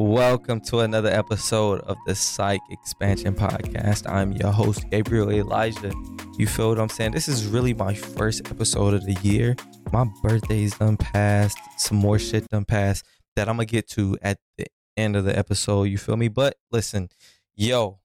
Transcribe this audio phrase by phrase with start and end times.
[0.00, 4.10] Welcome to another episode of the Psych Expansion Podcast.
[4.10, 5.92] I'm your host, Gabriel Elijah.
[6.38, 7.12] You feel what I'm saying?
[7.12, 9.56] This is really my first episode of the year.
[9.92, 13.04] My birthday's done passed, some more shit done passed
[13.36, 15.82] that I'm gonna get to at the end of the episode.
[15.82, 16.28] You feel me?
[16.28, 17.10] But listen,
[17.54, 18.00] yo,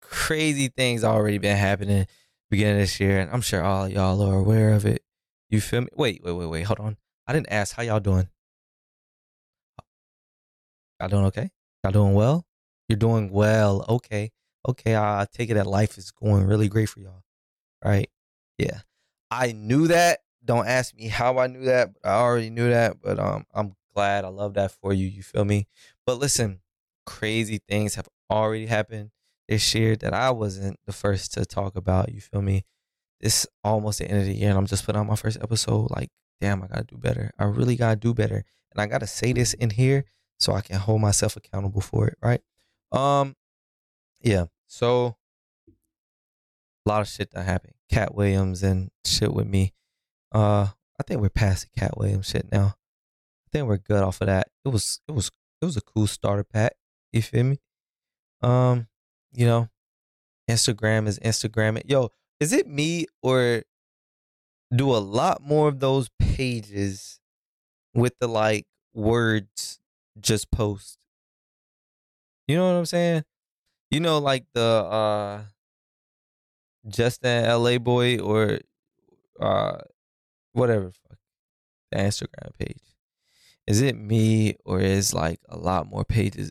[0.00, 2.06] crazy things already been happening
[2.48, 5.02] beginning this year, and I'm sure all y'all are aware of it.
[5.50, 5.88] You feel me?
[5.96, 6.62] Wait, wait, wait, wait.
[6.62, 6.96] Hold on.
[7.26, 8.28] I didn't ask how y'all doing.
[11.00, 11.50] Y'all doing okay?
[11.82, 12.46] Y'all doing well?
[12.88, 13.84] You're doing well.
[13.88, 14.30] Okay.
[14.66, 14.96] Okay.
[14.96, 17.24] I take it that life is going really great for y'all.
[17.84, 18.08] Right?
[18.58, 18.80] Yeah.
[19.30, 20.20] I knew that.
[20.44, 21.90] Don't ask me how I knew that.
[22.04, 24.24] I already knew that, but um I'm glad.
[24.24, 25.06] I love that for you.
[25.06, 25.66] You feel me?
[26.06, 26.60] But listen,
[27.06, 29.10] crazy things have already happened
[29.48, 32.12] this year that I wasn't the first to talk about.
[32.12, 32.64] You feel me?
[33.20, 35.90] It's almost the end of the year and I'm just putting out my first episode.
[35.90, 37.32] Like, damn, I gotta do better.
[37.38, 38.44] I really gotta do better.
[38.70, 40.04] And I gotta say this in here
[40.44, 42.40] so I can hold myself accountable for it, right?
[42.92, 43.34] Um,
[44.20, 44.46] yeah.
[44.66, 45.16] So
[46.86, 47.74] a lot of shit that happened.
[47.90, 49.72] Katt Williams and shit with me.
[50.32, 50.68] Uh,
[51.00, 52.76] I think we're past the Katt Williams shit now.
[53.46, 54.48] I think we're good off of that.
[54.64, 55.30] It was it was
[55.62, 56.74] it was a cool starter pack.
[57.12, 57.58] You feel me?
[58.42, 58.88] Um,
[59.32, 59.68] you know,
[60.50, 61.80] Instagram is Instagram.
[61.86, 63.62] Yo, is it me or
[64.74, 67.20] do a lot more of those pages
[67.94, 69.80] with the like words
[70.20, 70.98] just post.
[72.46, 73.24] You know what I'm saying?
[73.90, 75.42] You know, like the uh
[76.86, 78.58] just Justin LA boy or
[79.40, 79.78] uh
[80.52, 81.18] whatever fuck
[81.90, 82.82] the Instagram page.
[83.66, 86.50] Is it me or is like a lot more pages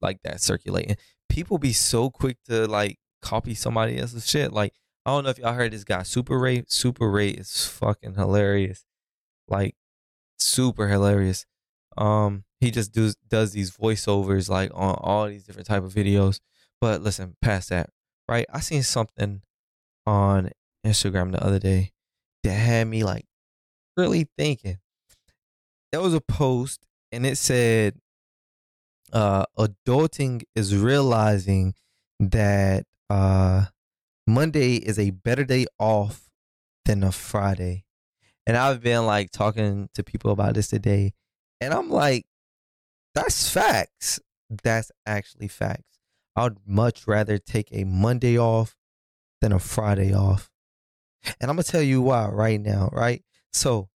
[0.00, 0.96] like that circulating?
[1.28, 4.52] People be so quick to like copy somebody else's shit.
[4.52, 4.72] Like
[5.04, 6.64] I don't know if y'all heard this guy Super Ray.
[6.66, 8.84] Super Ray is fucking hilarious.
[9.48, 9.76] Like
[10.38, 11.44] super hilarious.
[11.96, 16.40] Um he just does does these voiceovers like on all these different type of videos.
[16.80, 17.90] But listen, past that,
[18.28, 18.46] right?
[18.52, 19.42] I seen something
[20.06, 20.50] on
[20.86, 21.92] Instagram the other day
[22.44, 23.26] that had me like
[23.96, 24.78] really thinking.
[25.92, 27.96] There was a post and it said
[29.12, 31.74] uh adulting is realizing
[32.18, 33.66] that uh
[34.26, 36.28] Monday is a better day off
[36.84, 37.84] than a Friday.
[38.46, 41.12] And I've been like talking to people about this today.
[41.60, 42.26] And I'm like,
[43.14, 44.20] that's facts.
[44.62, 45.98] That's actually facts.
[46.36, 48.76] I'd much rather take a Monday off
[49.40, 50.50] than a Friday off.
[51.40, 53.24] And I'm going to tell you why right now, right?
[53.52, 53.88] So,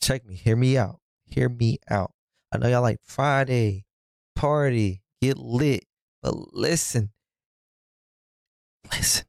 [0.00, 1.00] check me, hear me out.
[1.26, 2.12] Hear me out.
[2.52, 3.84] I know y'all like Friday,
[4.36, 5.84] party, get lit,
[6.22, 7.10] but listen.
[8.92, 9.26] Listen.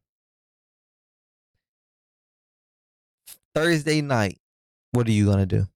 [3.56, 4.40] Thursday night,
[4.92, 5.68] what are you going to do?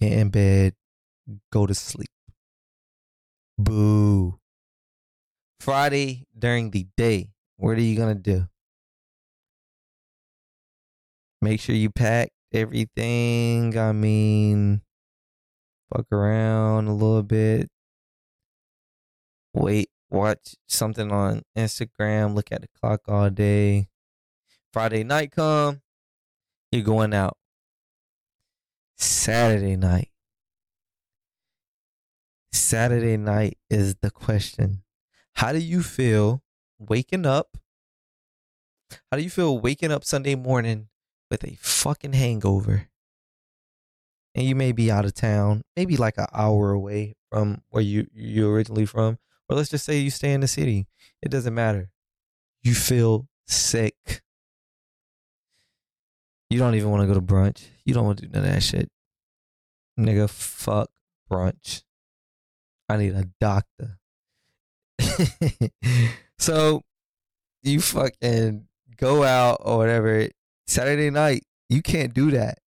[0.00, 0.74] Get in bed,
[1.52, 2.08] go to sleep.
[3.58, 4.38] Boo.
[5.60, 8.48] Friday during the day, what are you going to do?
[11.42, 13.76] Make sure you pack everything.
[13.78, 14.82] I mean,
[15.92, 17.68] fuck around a little bit.
[19.54, 23.88] Wait, watch something on Instagram, look at the clock all day.
[24.72, 25.80] Friday night come,
[26.70, 27.36] you're going out.
[28.96, 30.10] Saturday night,
[32.52, 34.82] Saturday night is the question.
[35.34, 36.42] How do you feel
[36.78, 37.56] waking up?
[39.10, 40.88] How do you feel waking up Sunday morning
[41.30, 42.88] with a fucking hangover?
[44.34, 48.06] And you may be out of town, maybe like an hour away from where you
[48.12, 50.86] you're originally from, or let's just say you stay in the city.
[51.22, 51.90] It doesn't matter.
[52.62, 54.22] You feel sick.
[56.50, 57.64] You don't even want to go to brunch.
[57.84, 58.90] You don't want to do none of that shit.
[59.98, 60.90] Nigga, fuck
[61.30, 61.82] brunch.
[62.88, 63.98] I need a doctor.
[66.38, 66.82] so
[67.62, 68.66] you fucking
[68.96, 70.28] go out or whatever
[70.66, 71.44] Saturday night.
[71.68, 72.58] You can't do that.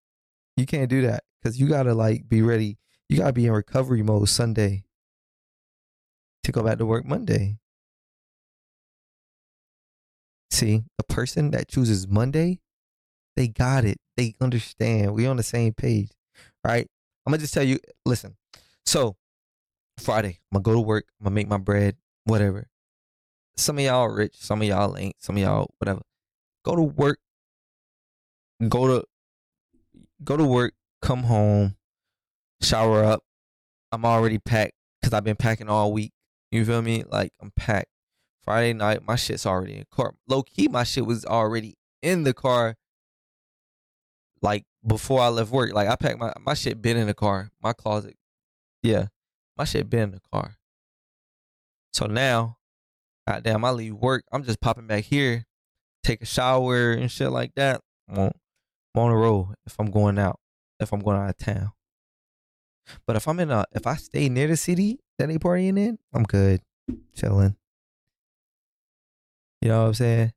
[0.58, 2.78] You can't do that because you gotta like be ready.
[3.10, 4.84] You gotta be in recovery mode Sunday
[6.44, 7.58] to go back to work Monday.
[10.52, 12.60] See, the person that chooses Monday,
[13.36, 13.98] they got it.
[14.18, 15.14] They understand.
[15.14, 16.12] We on the same page,
[16.64, 16.88] right?
[17.26, 17.80] I'm gonna just tell you.
[18.06, 18.36] Listen.
[18.86, 19.16] So
[20.02, 21.06] Friday, I'm gonna go to work.
[21.20, 21.96] I'm gonna make my bread,
[22.26, 22.68] whatever.
[23.56, 26.02] Some of y'all rich, some of y'all ain't, some of y'all whatever.
[26.64, 27.20] Go to work.
[28.68, 29.06] Go to
[30.24, 30.74] go to work.
[31.02, 31.76] Come home.
[32.62, 33.24] Shower up.
[33.92, 36.14] I'm already packed because I've been packing all week.
[36.52, 37.04] You feel me?
[37.08, 37.90] Like I'm packed.
[38.44, 40.16] Friday night, my shit's already in the car.
[40.28, 42.76] Low key, my shit was already in the car.
[44.42, 47.52] Like before I left work, like I packed my my shit been in the car,
[47.62, 48.16] my closet.
[48.82, 49.08] Yeah,
[49.62, 50.58] my shit been in the car.
[51.94, 52.58] So now,
[53.28, 54.24] goddamn, I leave work.
[54.32, 55.46] I'm just popping back here,
[56.04, 57.82] take a shower and shit like that.
[58.10, 58.32] I'm on,
[58.96, 60.40] I'm on a roll if I'm going out,
[60.80, 61.74] if I'm going out of town.
[63.06, 66.00] But if I'm in a, if I stay near the city that they partying in,
[66.12, 66.62] I'm good,
[67.16, 67.56] chilling.
[69.62, 70.34] You know what I'm saying?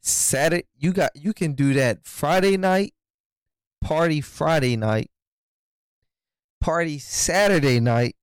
[0.00, 2.94] Saturday, you got, you can do that Friday night,
[3.82, 5.10] party Friday night,
[6.62, 8.16] party Saturday night.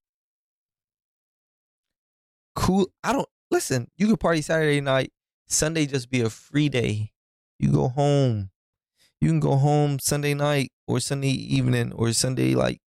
[2.59, 2.87] Cool.
[3.05, 3.87] I don't listen.
[3.97, 5.13] You could party Saturday night.
[5.47, 7.13] Sunday just be a free day.
[7.57, 8.49] You go home.
[9.21, 12.79] You can go home Sunday night or Sunday evening or Sunday like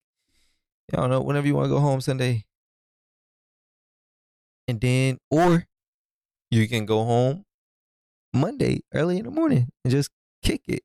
[0.93, 2.47] I don't know whenever you want to go home Sunday.
[4.67, 5.67] And then or
[6.51, 7.45] you can go home
[8.35, 10.11] Monday early in the morning and just
[10.43, 10.83] kick it.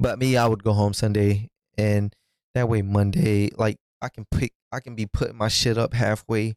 [0.00, 2.14] But me, I would go home Sunday and
[2.54, 6.54] that way Monday, like I can pick I can be putting my shit up halfway.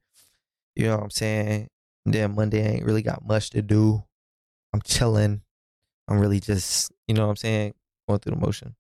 [0.76, 1.68] You know what I'm saying?
[2.06, 4.04] And then Monday ain't really got much to do.
[4.74, 5.42] I'm chilling.
[6.08, 7.74] I'm really just, you know what I'm saying,
[8.08, 8.76] going through the motion.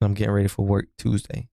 [0.00, 1.48] I'm getting ready for work Tuesday.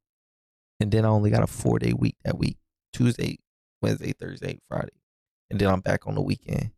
[0.80, 2.58] And then I only got a four day week that week.
[2.94, 3.40] Tuesday,
[3.82, 5.02] Wednesday, Thursday, Friday.
[5.50, 6.72] And then I'm back on the weekend.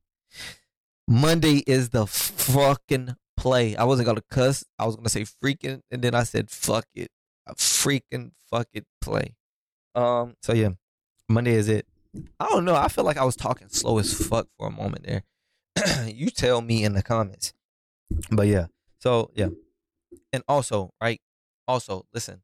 [1.08, 3.76] Monday is the fucking play.
[3.76, 4.64] I wasn't gonna cuss.
[4.78, 7.10] I was gonna say freaking, and then I said fuck it.
[7.48, 9.36] A freaking fuck it play.
[9.96, 10.36] Um.
[10.44, 10.70] So yeah,
[11.28, 11.88] Monday is it.
[12.40, 12.76] I don't know.
[12.76, 15.24] I feel like I was talking slow as fuck for a moment there.
[16.08, 17.54] you tell me in the comments.
[18.32, 18.68] But yeah.
[19.00, 19.50] So yeah.
[20.34, 21.22] And also, right?
[21.68, 22.42] Also, listen,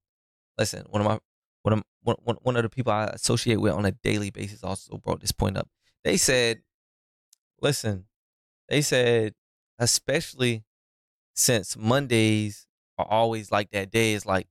[0.57, 0.85] listen.
[0.89, 1.19] One of my
[1.63, 4.97] one of one, one of the people I associate with on a daily basis also
[4.97, 5.67] brought this point up.
[6.03, 6.61] They said,
[7.61, 8.05] listen,
[8.69, 9.33] they said,
[9.79, 10.63] especially
[11.33, 12.67] since Mondays
[12.97, 14.47] are always like that day, it's like,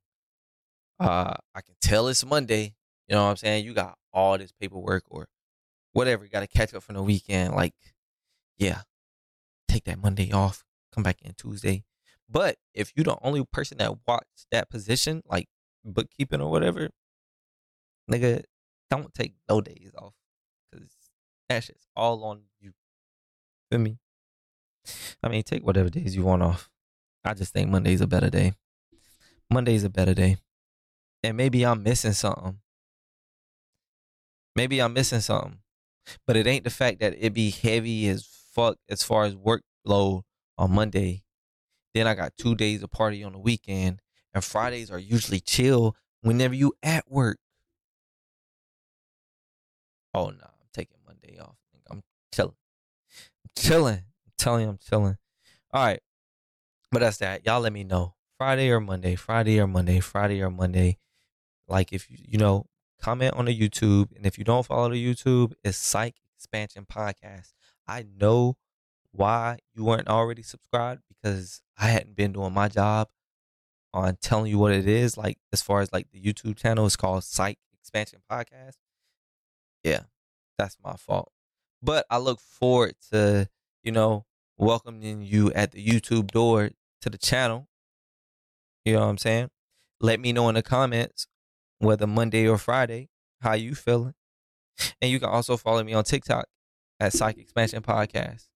[0.98, 2.74] uh, I can tell it's Monday.
[3.08, 3.64] You know what I'm saying?
[3.64, 5.28] You got all this paperwork or
[5.92, 6.24] whatever.
[6.24, 7.54] You got to catch up from the weekend.
[7.54, 7.74] Like,
[8.56, 8.82] yeah,
[9.68, 10.64] take that Monday off,
[10.94, 11.84] come back in Tuesday.
[12.28, 15.48] But if you're the only person that watch that position, like
[15.84, 16.88] bookkeeping or whatever,
[18.10, 18.44] nigga,
[18.90, 20.14] don't take no days off
[20.70, 20.88] because
[21.48, 22.72] that shit's all on you.
[23.70, 23.98] Feel me?
[25.22, 26.70] I mean, take whatever days you want off.
[27.24, 28.52] I just think Monday's a better day.
[29.50, 30.36] Monday's a better day.
[31.22, 32.58] And maybe I'm missing something.
[34.56, 35.58] Maybe I'm missing something.
[36.26, 40.22] But it ain't the fact that it be heavy as fuck as far as workload
[40.58, 41.22] on Monday.
[41.94, 44.00] Then I got two days of party on the weekend.
[44.34, 47.38] And Fridays are usually chill whenever you at work.
[50.12, 51.56] Oh no, I'm taking Monday off.
[51.90, 52.02] I'm
[52.32, 52.54] chilling.
[53.44, 53.94] I'm chilling.
[53.94, 55.16] I'm telling you I'm chilling.
[55.72, 56.00] All right.
[56.90, 57.44] But that's that.
[57.46, 58.14] Y'all let me know.
[58.38, 60.98] Friday or Monday, Friday or Monday, Friday or Monday.
[61.68, 62.66] Like if you you know,
[63.00, 64.14] comment on the YouTube.
[64.16, 67.52] And if you don't follow the YouTube, it's Psych Expansion Podcast.
[67.86, 68.56] I know
[69.12, 73.08] why you weren't already subscribed because I hadn't been doing my job
[73.92, 75.16] on telling you what it is.
[75.16, 78.76] Like as far as like the YouTube channel is called Psych Expansion Podcast.
[79.82, 80.04] Yeah,
[80.58, 81.30] that's my fault.
[81.82, 83.48] But I look forward to,
[83.82, 84.24] you know,
[84.56, 86.70] welcoming you at the YouTube door
[87.02, 87.68] to the channel.
[88.84, 89.50] You know what I'm saying?
[90.00, 91.26] Let me know in the comments
[91.78, 93.08] whether Monday or Friday
[93.40, 94.14] how you feeling.
[95.00, 96.46] And you can also follow me on TikTok
[96.98, 98.48] at Psych Expansion Podcast.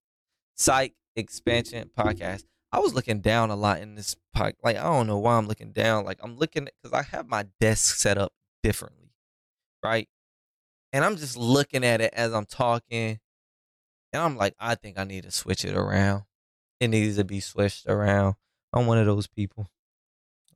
[0.54, 2.44] Psych Expansion Podcast.
[2.72, 4.54] I was looking down a lot in this podcast.
[4.62, 6.04] Like I don't know why I'm looking down.
[6.04, 9.12] Like I'm looking because I have my desk set up differently,
[9.82, 10.08] right?
[10.92, 13.18] And I'm just looking at it as I'm talking,
[14.12, 16.24] and I'm like, I think I need to switch it around.
[16.80, 18.34] It needs to be switched around.
[18.72, 19.68] I'm one of those people.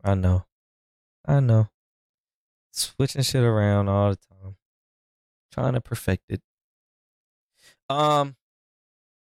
[0.05, 0.45] I know.
[1.27, 1.69] I know.
[2.73, 4.57] Switching shit around all the time.
[5.53, 6.41] Trying to perfect it.
[7.89, 8.37] Um,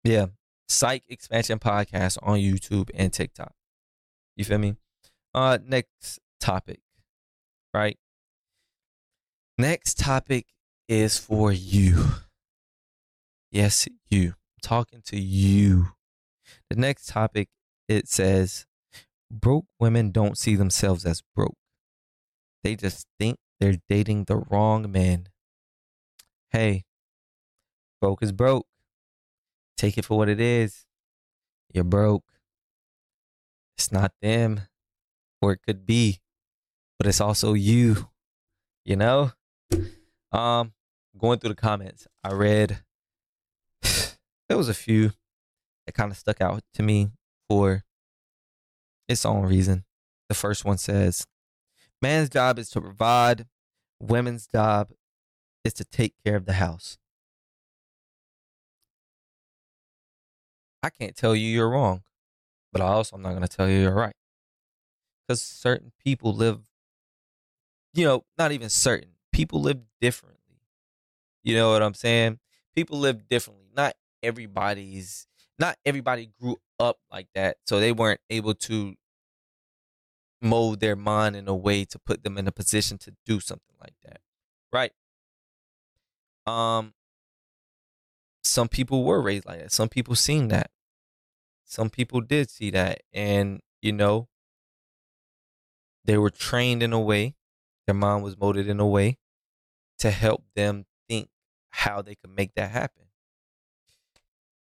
[0.04, 0.26] yeah.
[0.68, 3.54] Psych Expansion Podcast on YouTube and TikTok.
[4.37, 4.76] You feel me?
[5.33, 6.80] Uh, next topic,
[7.73, 7.97] right?
[9.57, 10.47] Next topic
[10.88, 12.04] is for you.
[13.50, 14.28] Yes, you.
[14.28, 15.88] I'm talking to you.
[16.71, 17.49] The next topic
[17.88, 18.66] it says
[19.30, 21.57] broke women don't see themselves as broke.
[22.62, 25.29] They just think they're dating the wrong man.
[26.50, 26.85] Hey,
[28.00, 28.67] broke is broke.
[29.77, 30.87] Take it for what it is.
[31.73, 32.25] You're broke.
[33.77, 34.62] It's not them,
[35.41, 36.21] or it could be,
[36.99, 38.09] but it's also you.
[38.85, 39.33] You know?
[40.33, 40.73] Um,
[41.17, 42.83] going through the comments, I read
[43.83, 45.12] there was a few
[45.87, 47.11] that kind of stuck out to me
[47.49, 47.85] for
[49.09, 49.85] its own reason.
[50.29, 51.27] The first one says,
[52.00, 53.47] Man's job is to provide,
[54.00, 54.90] women's job
[55.64, 56.99] is to take care of the house.
[60.83, 62.02] I can't tell you you're wrong,
[62.73, 64.14] but I also I'm not gonna tell you you're right.
[65.26, 66.61] Because certain people live,
[67.93, 70.38] you know, not even certain people live differently.
[71.43, 72.38] You know what I'm saying?
[72.75, 73.67] People live differently.
[73.76, 75.26] Not everybody's
[75.59, 78.95] not everybody grew up like that, so they weren't able to
[80.40, 83.76] mold their mind in a way to put them in a position to do something
[83.80, 84.21] like that.
[84.73, 84.92] Right?
[86.47, 86.95] Um
[88.42, 89.73] some people were raised like that.
[89.73, 90.71] Some people seen that.
[91.64, 94.28] Some people did see that and you know
[96.04, 97.35] they were trained in a way,
[97.87, 99.18] their mind was molded in a way
[99.99, 101.28] to help them think
[101.71, 103.04] how they could make that happen.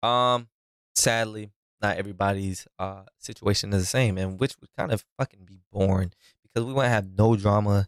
[0.03, 0.49] Um
[0.95, 1.51] sadly,
[1.83, 6.13] not everybody's uh situation is the same, and which would kind of fucking be boring
[6.43, 7.87] because we wouldn't have no drama.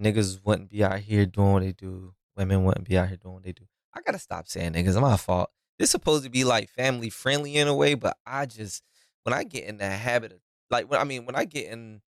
[0.00, 2.14] Niggas wouldn't be out here doing what they do.
[2.36, 3.64] Women wouldn't be out here doing what they do.
[3.94, 4.88] I gotta stop saying niggas.
[4.88, 5.50] It's my fault.
[5.78, 8.82] This supposed to be like family friendly in a way, but I just
[9.24, 10.38] when I get in that habit of
[10.70, 12.00] like when I mean when I get in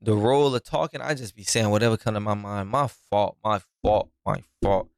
[0.00, 2.68] the role of talking, I just be saying whatever come to my mind.
[2.68, 4.88] My fault, my fault, my fault.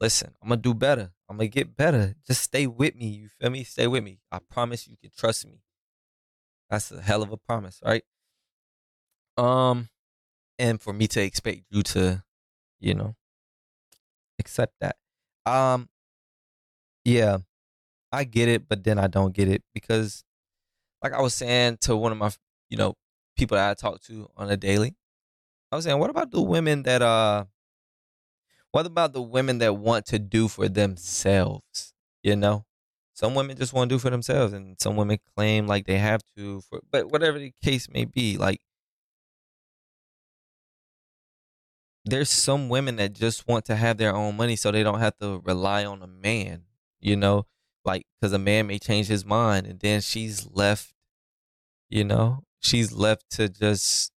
[0.00, 1.10] Listen, I'm gonna do better.
[1.28, 2.14] I'm gonna get better.
[2.26, 3.08] Just stay with me.
[3.08, 3.64] You feel me?
[3.64, 4.20] Stay with me.
[4.30, 5.60] I promise you can trust me.
[6.70, 8.02] That's a hell of a promise, right?
[9.36, 9.88] Um,
[10.58, 12.22] and for me to expect you to,
[12.80, 13.14] you know,
[14.38, 14.96] accept that.
[15.44, 15.88] Um,
[17.04, 17.38] yeah,
[18.12, 20.24] I get it, but then I don't get it because,
[21.02, 22.30] like I was saying to one of my,
[22.68, 22.94] you know,
[23.36, 24.96] people that I talk to on a daily,
[25.70, 27.44] I was saying, what about the women that uh
[28.76, 31.94] what about the women that want to do for themselves?
[32.22, 32.66] You know,
[33.14, 36.20] some women just want to do for themselves, and some women claim like they have
[36.36, 36.60] to.
[36.60, 38.60] For but whatever the case may be, like
[42.04, 45.16] there's some women that just want to have their own money so they don't have
[45.22, 46.64] to rely on a man.
[47.00, 47.46] You know,
[47.82, 50.92] like because a man may change his mind, and then she's left.
[51.88, 54.12] You know, she's left to just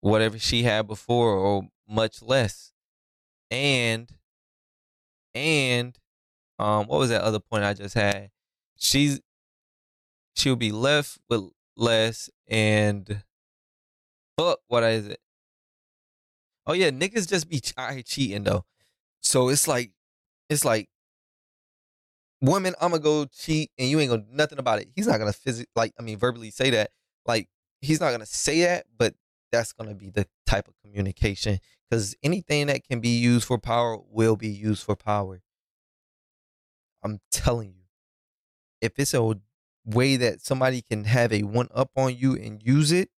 [0.00, 2.70] whatever she had before or much less
[3.50, 4.10] and
[5.34, 5.96] and
[6.58, 8.30] um what was that other point I just had?
[8.76, 9.20] She's
[10.36, 13.22] she'll be left with less and
[14.38, 15.20] fuck what is it?
[16.66, 18.64] Oh yeah, niggas just be here cheating though.
[19.20, 19.92] So it's like
[20.48, 20.88] it's like
[22.40, 24.88] woman, I'm gonna go cheat and you ain't gonna nothing about it.
[24.94, 26.90] He's not gonna physically like I mean verbally say that.
[27.26, 27.48] Like
[27.80, 29.14] he's not gonna say that, but
[29.50, 31.58] that's gonna be the type of communication
[31.88, 35.42] because anything that can be used for power will be used for power.
[37.02, 37.84] I'm telling you,
[38.80, 39.34] if it's a
[39.84, 43.10] way that somebody can have a one up on you and use it,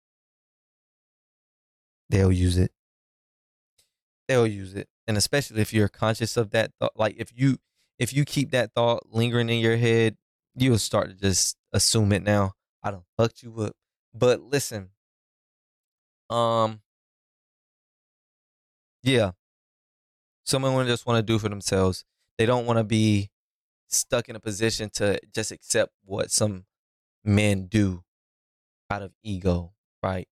[2.08, 2.72] they'll use it.
[4.28, 4.88] They'll use it.
[5.08, 7.58] And especially if you're conscious of that thought, like if you
[7.98, 10.16] if you keep that thought lingering in your head,
[10.54, 12.52] you'll start to just assume it now.
[12.82, 13.72] I don't fucked you up.
[14.14, 14.90] But listen,
[16.28, 16.80] um
[19.02, 19.32] yeah.
[20.44, 22.04] Someone just want to do for themselves.
[22.38, 23.30] They don't want to be
[23.88, 26.64] stuck in a position to just accept what some
[27.24, 28.02] men do
[28.90, 30.28] out of ego, right?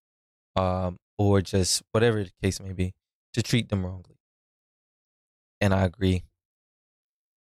[0.55, 2.93] Um, or just whatever the case may be,
[3.33, 4.17] to treat them wrongly.
[5.61, 6.23] And I agree,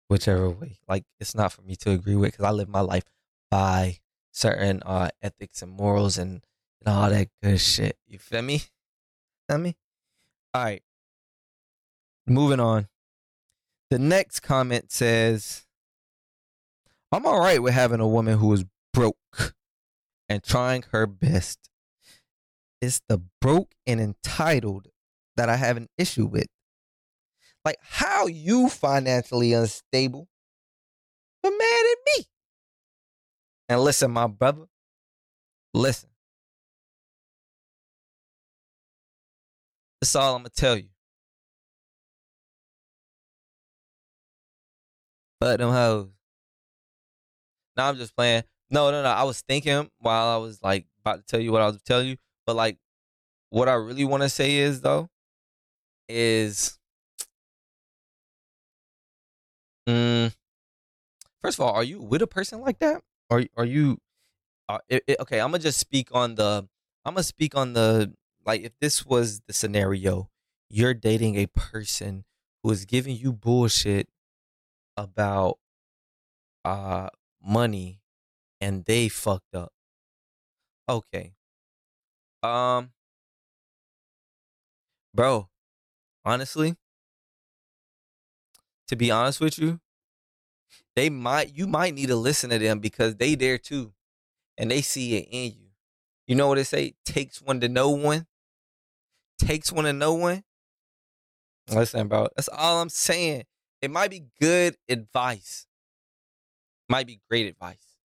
[0.08, 0.78] whichever way.
[0.88, 3.04] Like it's not for me to agree with because I live my life
[3.50, 3.99] by
[4.32, 6.42] certain uh ethics and morals and,
[6.85, 7.96] and all that good shit.
[8.06, 8.62] You feel me?
[9.49, 9.76] Feel me?
[10.54, 10.82] All right.
[12.26, 12.88] Moving on.
[13.90, 15.64] The next comment says,
[17.12, 19.54] I'm all right with having a woman who is broke
[20.28, 21.71] and trying her best.
[22.80, 24.88] It's the broke and entitled
[25.37, 26.47] that I have an issue with.
[27.64, 30.28] Like, how you financially unstable,
[31.42, 32.25] but mad at me?
[33.68, 34.66] And listen, my brother,
[35.75, 36.11] listen.
[40.00, 40.88] That's all I'm going to tell you.
[45.40, 46.09] Fuck them hoes.
[47.76, 48.45] No, I'm just playing.
[48.71, 49.09] No, no, no.
[49.09, 52.09] I was thinking while I was like about to tell you what I was telling
[52.09, 52.16] you,
[52.47, 52.78] but like
[53.50, 55.09] what I really want to say is though,
[56.09, 56.78] is
[59.88, 60.35] mm,
[61.43, 63.02] first of all, are you with a person like that?
[63.31, 63.99] Are are you?
[64.69, 66.66] Uh, it, it, okay, I'm gonna just speak on the.
[67.05, 68.12] I'm gonna speak on the
[68.45, 70.28] like if this was the scenario,
[70.71, 72.25] you're dating a person
[72.62, 74.09] who is giving you bullshit
[74.96, 75.58] about
[76.64, 77.08] uh
[77.42, 78.02] money
[78.60, 79.72] and they fucked up.
[80.88, 81.34] Okay.
[82.42, 82.92] Um
[85.14, 85.48] bro,
[86.24, 86.76] honestly,
[88.88, 89.80] to be honest with you,
[90.94, 93.92] they might you might need to listen to them because they there too,
[94.58, 95.68] and they see it in you.
[96.26, 96.94] You know what they say?
[97.04, 98.26] Takes one to know one.
[99.38, 100.44] Takes one to know one.
[101.70, 102.28] Listen, bro.
[102.36, 103.44] That's all I'm saying.
[103.83, 105.66] It might be good advice.
[106.88, 107.97] Might be great advice.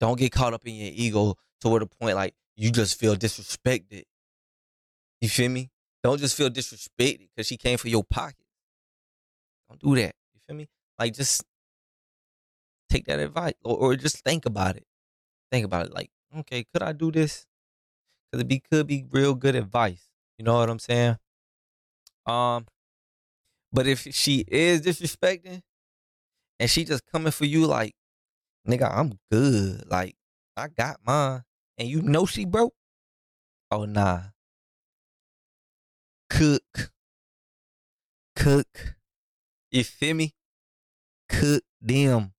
[0.00, 3.16] Don't get caught up in your ego to where the point like you just feel
[3.16, 4.04] disrespected.
[5.20, 5.70] You feel me?
[6.02, 8.44] Don't just feel disrespected because she came for your pocket.
[9.68, 10.14] Don't do that.
[10.34, 10.68] You feel me?
[10.98, 11.42] Like just
[12.88, 14.84] take that advice or, or just think about it.
[15.50, 15.94] Think about it.
[15.94, 17.46] Like, okay, could I do this?
[18.32, 20.08] Cause it be could be real good advice.
[20.38, 21.16] You know what I'm saying?
[22.26, 22.66] Um,
[23.76, 25.60] but if she is disrespecting
[26.58, 27.94] and she just coming for you like,
[28.66, 29.84] nigga, I'm good.
[29.86, 30.16] Like,
[30.56, 31.42] I got mine.
[31.76, 32.72] And you know she broke.
[33.70, 34.20] Oh nah.
[36.30, 36.90] Cook.
[38.34, 38.96] Cook.
[39.70, 40.34] You feel me?
[41.28, 42.32] Cook them.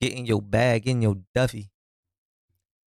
[0.00, 1.72] Get in your bag, in your duffy.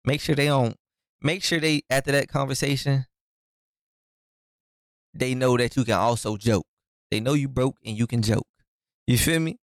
[0.04, 0.76] Make sure they don't
[1.22, 3.06] make sure they after that conversation,
[5.14, 6.66] they know that you can also joke.
[7.12, 8.48] They know you broke and you can joke.
[9.06, 9.60] You feel me?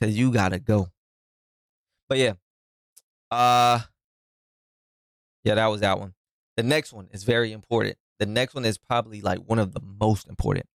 [0.00, 0.88] Cause you gotta go.
[2.08, 2.34] But yeah.
[3.30, 3.80] Uh
[5.44, 6.14] yeah, that was that one.
[6.56, 7.96] The next one is very important.
[8.18, 10.66] The next one is probably like one of the most important.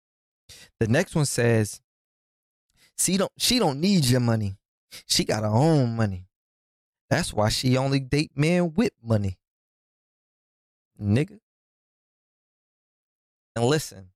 [0.79, 1.81] The next one says,
[2.97, 4.57] "See, don't she don't need your money.
[5.07, 6.27] She got her own money.
[7.09, 9.39] That's why she only date men with money,
[10.99, 11.39] nigga."
[13.55, 14.12] And listen,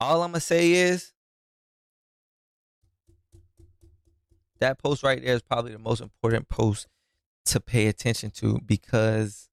[0.00, 1.12] all I'm gonna say is
[4.60, 6.86] that post right there is probably the most important post
[7.46, 9.48] to pay attention to because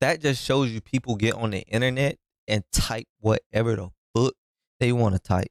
[0.00, 2.16] that just shows you people get on the internet
[2.48, 4.34] and type whatever the fuck
[4.78, 5.50] they want to type.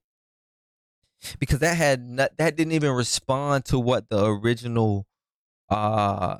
[1.37, 5.05] Because that had not, that didn't even respond to what the original
[5.69, 6.37] uh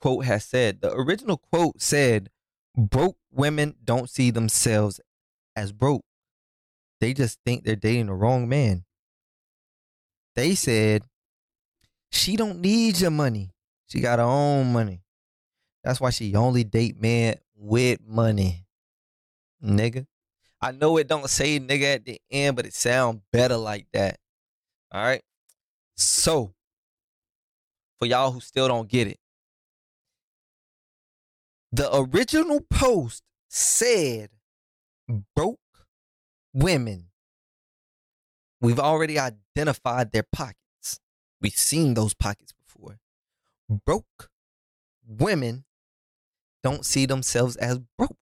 [0.00, 0.80] quote has said.
[0.80, 2.28] The original quote said
[2.76, 5.00] broke women don't see themselves
[5.56, 6.02] as broke
[7.00, 8.84] they just think they're dating the wrong man
[10.34, 11.02] they said
[12.10, 13.50] she don't need your money
[13.86, 15.02] she got her own money
[15.84, 18.66] that's why she only date men with money.
[19.64, 20.06] Nigga.
[20.60, 24.18] I know it don't say nigga at the end, but it sound better like that.
[24.92, 25.22] All right.
[25.96, 26.52] So,
[27.98, 29.18] for y'all who still don't get it,
[31.72, 34.30] the original post said
[35.34, 35.58] broke
[36.52, 37.06] women.
[38.60, 41.00] We've already identified their pockets.
[41.40, 42.98] We've seen those pockets before.
[43.68, 44.30] Broke
[45.06, 45.64] women
[46.62, 48.16] don't see themselves as broke.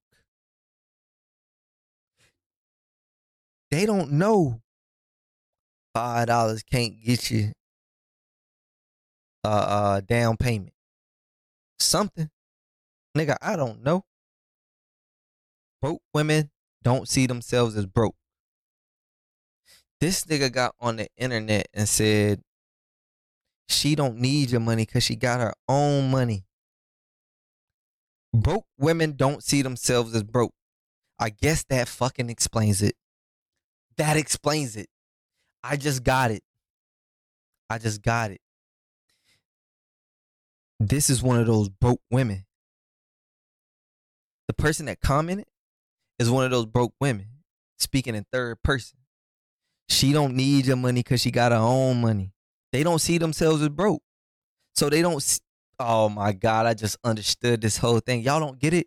[3.71, 4.61] They don't know
[5.95, 7.53] five dollars can't get you
[9.43, 10.73] a, a down payment.
[11.79, 12.31] Something,
[13.17, 14.05] nigga, I don't know.
[15.81, 16.51] Broke women
[16.83, 18.15] don't see themselves as broke.
[20.01, 22.43] This nigga got on the internet and said
[23.69, 26.45] she don't need your money because she got her own money.
[28.33, 30.53] Broke women don't see themselves as broke.
[31.19, 32.95] I guess that fucking explains it.
[33.97, 34.89] That explains it.
[35.65, 36.43] I just got it.
[37.69, 38.41] I just got it.
[40.79, 42.46] This is one of those broke women.
[44.49, 45.47] The person that commented
[46.19, 47.27] is one of those broke women
[47.79, 48.99] speaking in third person.
[49.89, 52.33] She don't need your money because she got her own money.
[52.73, 54.03] They don't see themselves as broke.
[54.75, 55.23] So they don't
[55.79, 58.23] Oh my God, I just understood this whole thing.
[58.23, 58.87] Y'all don't get it?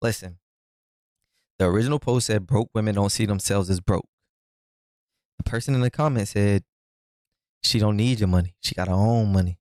[0.00, 0.38] Listen,
[1.58, 4.06] the original post said broke women don't see themselves as broke.
[5.38, 6.64] The person in the comment said
[7.62, 8.54] she don't need your money.
[8.60, 9.58] She got her own money.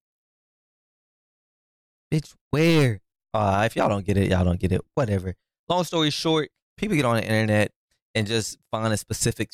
[2.12, 3.02] Bitch, where?
[3.34, 4.82] Uh, if y'all don't get it, y'all don't get it.
[4.94, 5.36] Whatever.
[5.70, 7.72] Long story short, people get on the internet
[8.14, 9.52] and just find a specific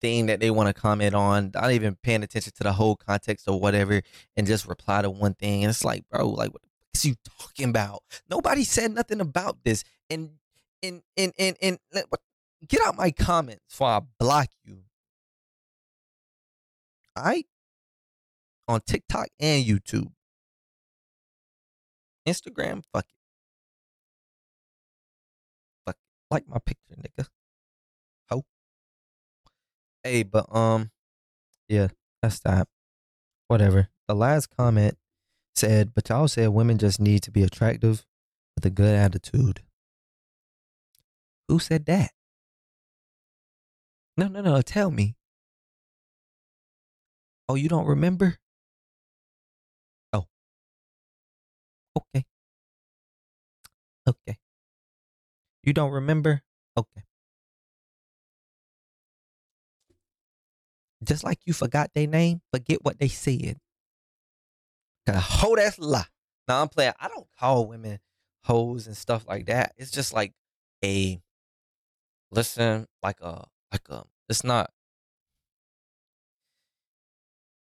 [0.00, 3.48] thing that they want to comment on, not even paying attention to the whole context
[3.48, 4.02] or whatever,
[4.36, 5.64] and just reply to one thing.
[5.64, 6.62] And it's like, bro, like what
[6.94, 8.02] is you talking about?
[8.30, 9.82] Nobody said nothing about this.
[10.10, 10.32] And
[10.82, 11.78] and and and and,
[12.68, 14.80] get out my comments before I block you.
[17.16, 17.46] Right?
[18.68, 20.10] On TikTok and YouTube.
[22.26, 23.16] Instagram, fuck it.
[25.86, 26.34] Fuck it.
[26.34, 27.26] Like my picture, nigga.
[30.04, 30.90] Hey, but um,
[31.66, 31.88] yeah,
[32.20, 32.68] that's that.
[33.48, 33.88] Whatever.
[34.06, 34.98] The last comment
[35.54, 38.04] said, but y'all said women just need to be attractive
[38.54, 39.62] with a good attitude.
[41.48, 42.10] Who said that?
[44.18, 44.60] No, no, no.
[44.60, 45.16] Tell me.
[47.48, 48.36] Oh, you don't remember?
[51.96, 52.24] Okay.
[54.06, 54.38] Okay.
[55.62, 56.42] You don't remember?
[56.76, 57.04] Okay.
[61.02, 63.58] Just like you forgot their name, forget what they said.
[65.06, 66.06] A hoe that's lie.
[66.48, 66.92] Now I'm playing.
[66.98, 67.98] I don't call women
[68.44, 69.74] hoes and stuff like that.
[69.76, 70.32] It's just like
[70.84, 71.20] a
[72.30, 74.04] listen, like a like a.
[74.28, 74.70] It's not.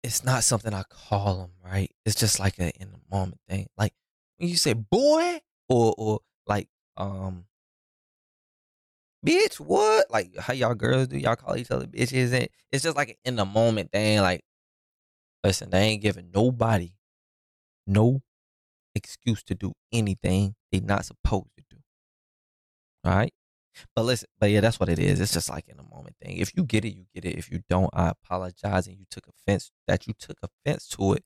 [0.04, 1.92] It's not something I call them, right?
[2.06, 3.68] It's just like a in the moment thing.
[3.78, 3.94] Like
[4.40, 7.46] you say boy or or like um
[9.26, 10.10] bitch, what?
[10.10, 13.36] Like how y'all girls do y'all call each other bitches and it's just like in
[13.36, 14.20] the moment thing.
[14.22, 14.42] Like,
[15.44, 16.92] listen, they ain't giving nobody
[17.88, 18.22] no
[18.96, 21.78] excuse to do anything they not supposed to do.
[23.04, 23.34] Right.
[23.96, 25.22] But listen, but yeah, that's what it is.
[25.22, 26.38] It's just like in the moment thing.
[26.38, 27.38] If you get it, you get it.
[27.38, 31.24] If you don't, I apologize and you took offense that you took offense to it.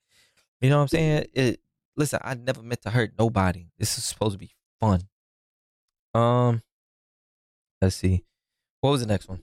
[0.62, 1.26] You know what I'm saying?
[1.34, 1.60] It
[1.96, 3.68] listen, I never meant to hurt nobody.
[3.78, 5.02] This is supposed to be fun.
[6.14, 6.62] Um
[7.82, 8.24] let's see.
[8.82, 9.42] What was the next one?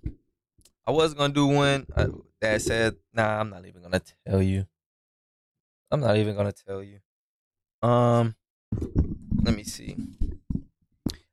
[0.87, 2.09] I was gonna do one uh,
[2.41, 4.67] that said, "Nah, I'm not even gonna tell you.
[5.91, 7.01] I'm not even gonna tell you."
[7.83, 8.35] Um,
[9.43, 9.97] let me see.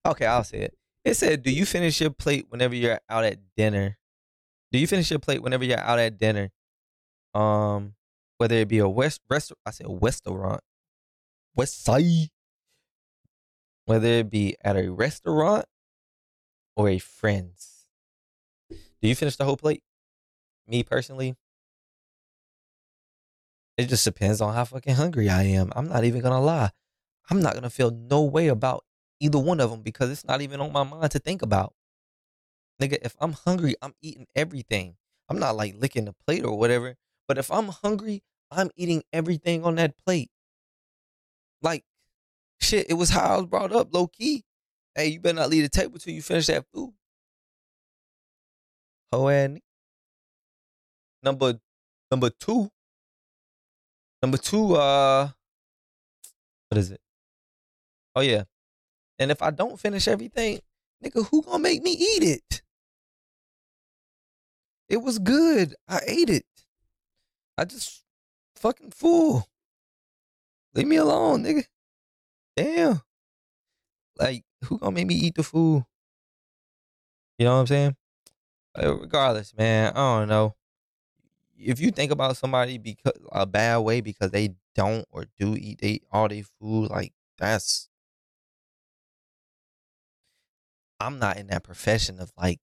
[0.06, 0.78] Okay, I'll say it.
[1.04, 3.98] It said, "Do you finish your plate whenever you're out at dinner?
[4.72, 6.52] Do you finish your plate whenever you're out at dinner?
[7.34, 7.96] Um,
[8.38, 10.62] whether it be a west restaurant, I said restaurant,
[11.58, 12.30] West Side,
[13.86, 15.66] whether it be at a restaurant
[16.76, 17.88] or a friend's.
[18.70, 19.82] Do you finish the whole plate?
[20.68, 21.36] Me personally,
[23.76, 25.72] it just depends on how fucking hungry I am.
[25.76, 26.72] I'm not even gonna lie.
[27.30, 28.86] I'm not gonna feel no way about
[29.20, 31.74] either one of them because it's not even on my mind to think about.
[32.80, 34.98] Nigga, if I'm hungry, I'm eating everything.
[35.28, 36.96] I'm not like licking the plate or whatever.
[37.28, 40.30] But if I'm hungry, I'm eating everything on that plate.
[41.62, 41.84] Like,
[42.60, 44.44] shit, it was how I was brought up, low key.
[44.96, 46.94] Hey, you better not leave the table till you finish that food.
[49.12, 49.62] Ho and
[51.24, 51.60] number
[52.12, 52.70] number two,
[54.22, 55.30] Number two, uh,
[56.70, 57.02] what is it?
[58.16, 58.44] Oh yeah.
[59.20, 60.60] And if I don't finish everything,
[61.04, 62.62] nigga, who gonna make me eat it?
[64.90, 65.76] It was good.
[65.88, 66.46] I ate it.
[67.58, 68.04] I just
[68.56, 69.48] fucking full.
[70.78, 71.66] Leave me alone, nigga.
[72.56, 73.02] Damn.
[74.20, 75.84] Like, who gonna make me eat the food?
[77.40, 77.96] You know what I'm saying?
[78.76, 80.56] regardless, man, I don't know
[81.58, 85.80] if you think about somebody because a bad way because they don't or do eat
[85.82, 87.90] they all their food, like that's
[91.00, 92.60] I'm not in that profession of like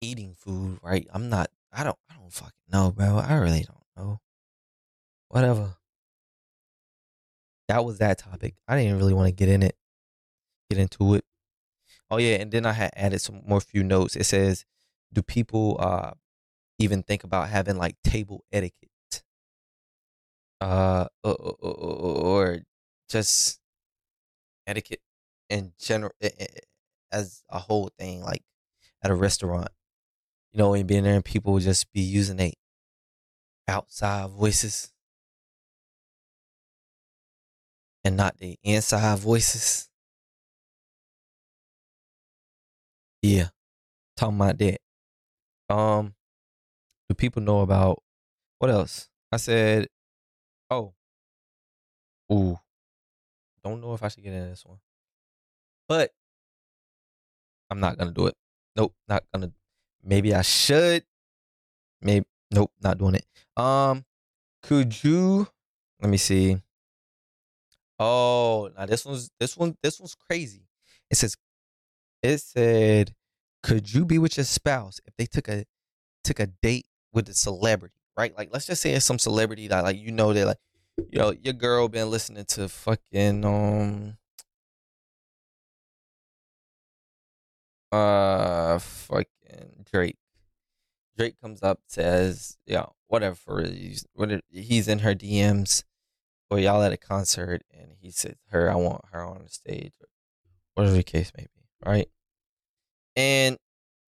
[0.00, 1.08] eating food, right?
[1.12, 3.18] I'm not I don't I don't fucking know, bro.
[3.18, 4.20] I really don't know.
[5.26, 5.74] Whatever.
[7.68, 8.54] That was that topic.
[8.68, 9.76] I didn't really want to get in it.
[10.70, 11.24] Get into it.
[12.10, 14.16] Oh yeah, and then I had added some more few notes.
[14.16, 14.64] It says,
[15.12, 16.12] do people uh
[16.78, 19.22] even think about having like table etiquette
[20.60, 22.58] uh or, or,
[23.08, 23.60] just
[24.66, 25.02] etiquette
[25.50, 26.12] in general
[27.10, 28.42] as a whole thing like
[29.02, 29.68] at a restaurant
[30.52, 32.52] you know when being there and people just be using a
[33.68, 34.91] outside voices
[38.04, 39.88] and not the inside voices
[43.22, 43.48] yeah
[44.16, 44.78] talking about that
[45.68, 46.14] um
[47.08, 48.02] do people know about
[48.58, 49.10] what else?
[49.30, 49.88] I said,
[50.70, 50.94] oh,
[52.32, 52.58] ooh,
[53.62, 54.78] don't know if I should get into this one,
[55.88, 56.10] but
[57.68, 58.34] I'm not gonna do it.
[58.76, 59.50] Nope, not gonna.
[60.02, 61.04] Maybe I should.
[62.00, 63.26] Maybe nope, not doing it.
[63.56, 64.04] Um,
[64.62, 65.48] could you?
[66.00, 66.56] Let me see.
[68.04, 70.66] Oh, now this one's this one this one's crazy.
[71.08, 71.36] It says,
[72.22, 73.14] it said,
[73.62, 75.64] could you be with your spouse if they took a
[76.24, 78.36] took a date with the celebrity, right?
[78.36, 80.58] Like, let's just say it's some celebrity that, like, you know, that, like,
[81.10, 84.16] you know, your girl been listening to fucking, um,
[87.92, 90.16] uh, fucking Drake.
[91.16, 95.84] Drake comes up, says, yeah, whatever, he's, whatever, he's in her DMs
[96.52, 99.94] or y'all at a concert and he says, her, I want her on the stage,
[99.98, 100.06] or
[100.74, 102.08] whatever the case may be, right?
[103.16, 103.56] And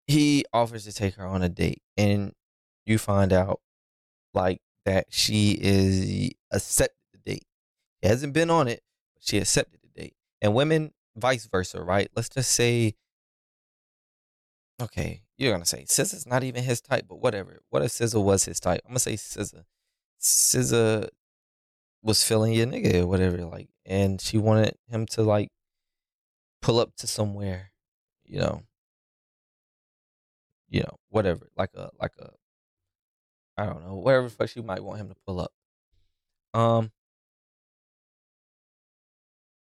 [0.08, 1.82] he offers to take her on a date.
[1.96, 2.34] And
[2.86, 3.62] you find out
[4.34, 7.46] like that she is accepted the date.
[8.04, 8.82] She hasn't been on it,
[9.14, 10.16] but she accepted the date.
[10.42, 12.10] And women, vice versa, right?
[12.14, 12.96] Let's just say,
[14.82, 17.62] okay, you're gonna say SZA's not even his type, but whatever.
[17.70, 18.82] What if SZA was his type?
[18.84, 19.64] I'm gonna say SZA.
[20.22, 21.08] SZA
[22.04, 25.50] was feeling your nigga or whatever, like, and she wanted him to like
[26.62, 27.72] pull up to somewhere,
[28.26, 28.64] you know,
[30.70, 32.32] you know, whatever, like a like a,
[33.58, 35.52] I don't know, wherever fuck she might want him to pull up.
[36.54, 36.92] Um,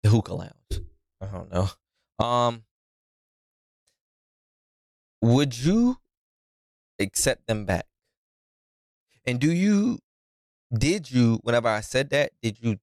[0.02, 0.86] the hookah lounge.
[1.20, 1.68] I don't know.
[2.24, 2.64] Um,
[5.20, 5.98] would you
[6.98, 7.86] accept them back?
[9.26, 9.98] And do you
[10.72, 12.78] did you whenever I said that, did you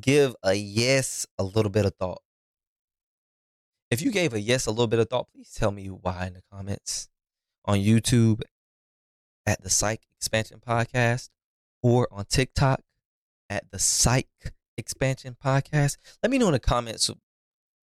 [0.00, 2.22] give a yes a little bit of thought?
[3.90, 6.34] If you gave a yes a little bit of thought, please tell me why in
[6.34, 7.08] the comments
[7.64, 8.40] on YouTube
[9.44, 11.28] at the Psych Expansion Podcast
[11.82, 12.80] or on TikTok
[13.50, 14.28] at the Psych
[14.78, 15.98] Expansion Podcast.
[16.22, 17.10] Let me know in the comments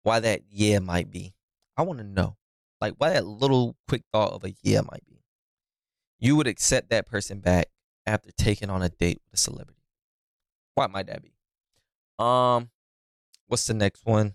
[0.04, 1.34] why that yeah might be.
[1.76, 2.36] I want to know.
[2.80, 5.15] Like why that little quick thought of a yeah might be.
[6.18, 7.66] You would accept that person back
[8.06, 9.82] after taking on a date with a celebrity.
[10.74, 11.32] Why might that be?
[12.18, 12.70] Um,
[13.46, 14.34] what's the next one?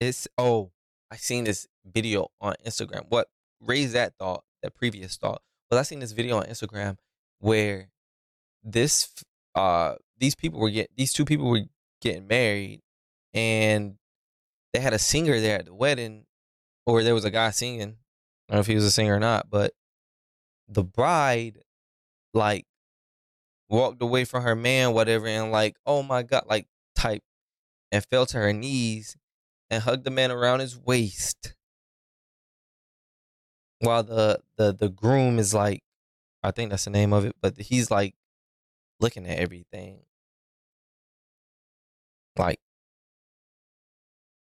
[0.00, 0.70] It's oh,
[1.10, 3.06] I seen this video on Instagram.
[3.08, 3.28] What
[3.60, 5.42] raised that thought, that previous thought?
[5.70, 6.96] Well, I seen this video on Instagram
[7.38, 7.90] where
[8.62, 9.12] this
[9.54, 11.62] uh these people were get these two people were
[12.00, 12.80] getting married
[13.34, 13.96] and
[14.72, 16.24] they had a singer there at the wedding
[16.86, 17.96] or there was a guy singing.
[18.48, 19.72] I don't know if he was a singer or not, but
[20.68, 21.58] the bride
[22.32, 22.66] like
[23.68, 27.22] walked away from her man, whatever, and like, oh my god, like type
[27.92, 29.16] and fell to her knees
[29.70, 31.54] and hugged the man around his waist.
[33.80, 35.82] While the the the groom is like,
[36.42, 38.14] I think that's the name of it, but he's like
[39.00, 40.00] looking at everything.
[42.36, 42.58] Like,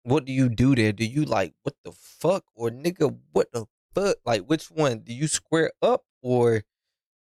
[0.04, 0.92] what do you do there?
[0.92, 4.16] Do you like what the fuck or nigga what the fuck?
[4.24, 5.00] Like which one?
[5.00, 6.62] Do you square up or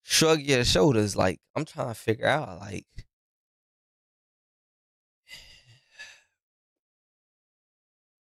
[0.03, 1.15] shrug your shoulders?
[1.15, 2.85] Like I'm trying to figure out like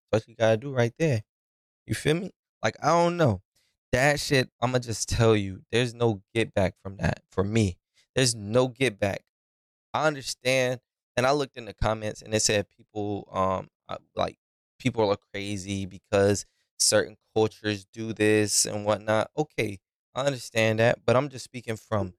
[0.10, 1.22] what you gotta do right there.
[1.88, 2.32] You feel me?
[2.64, 3.42] Like I don't know.
[3.94, 7.78] That shit, I'ma just tell you, there's no get back from that for me.
[8.16, 9.22] There's no get back.
[9.94, 10.80] I understand,
[11.18, 14.38] and I looked in the comments and it said people um uh, like
[14.80, 16.46] people are crazy because
[16.80, 19.32] certain cultures do this and whatnot.
[19.38, 19.80] Okay,
[20.16, 22.14] I understand that, but I'm just speaking from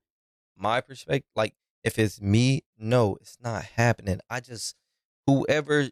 [0.57, 1.29] my perspective.
[1.35, 4.19] Like, if it's me, no, it's not happening.
[4.29, 4.75] I just,
[5.27, 5.89] whoever,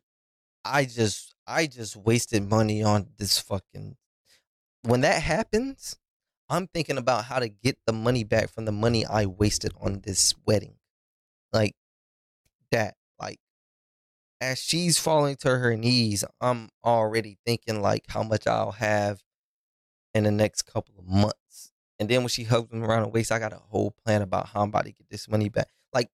[0.65, 3.97] I just, I just wasted money on this fucking.
[4.81, 5.97] When that happens,
[6.49, 10.01] I'm thinking about how to get the money back from the money I wasted on
[10.01, 10.75] this wedding.
[11.51, 11.75] Like,
[12.71, 12.95] that.
[13.19, 13.39] Like,
[14.41, 19.21] as she's falling to her knees, I'm already thinking like how much I'll have
[20.13, 21.37] in the next couple of months.
[21.99, 24.49] And then when she hugs him around the waist, I got a whole plan about
[24.49, 25.69] how I'm about to get this money back.
[25.93, 26.09] Like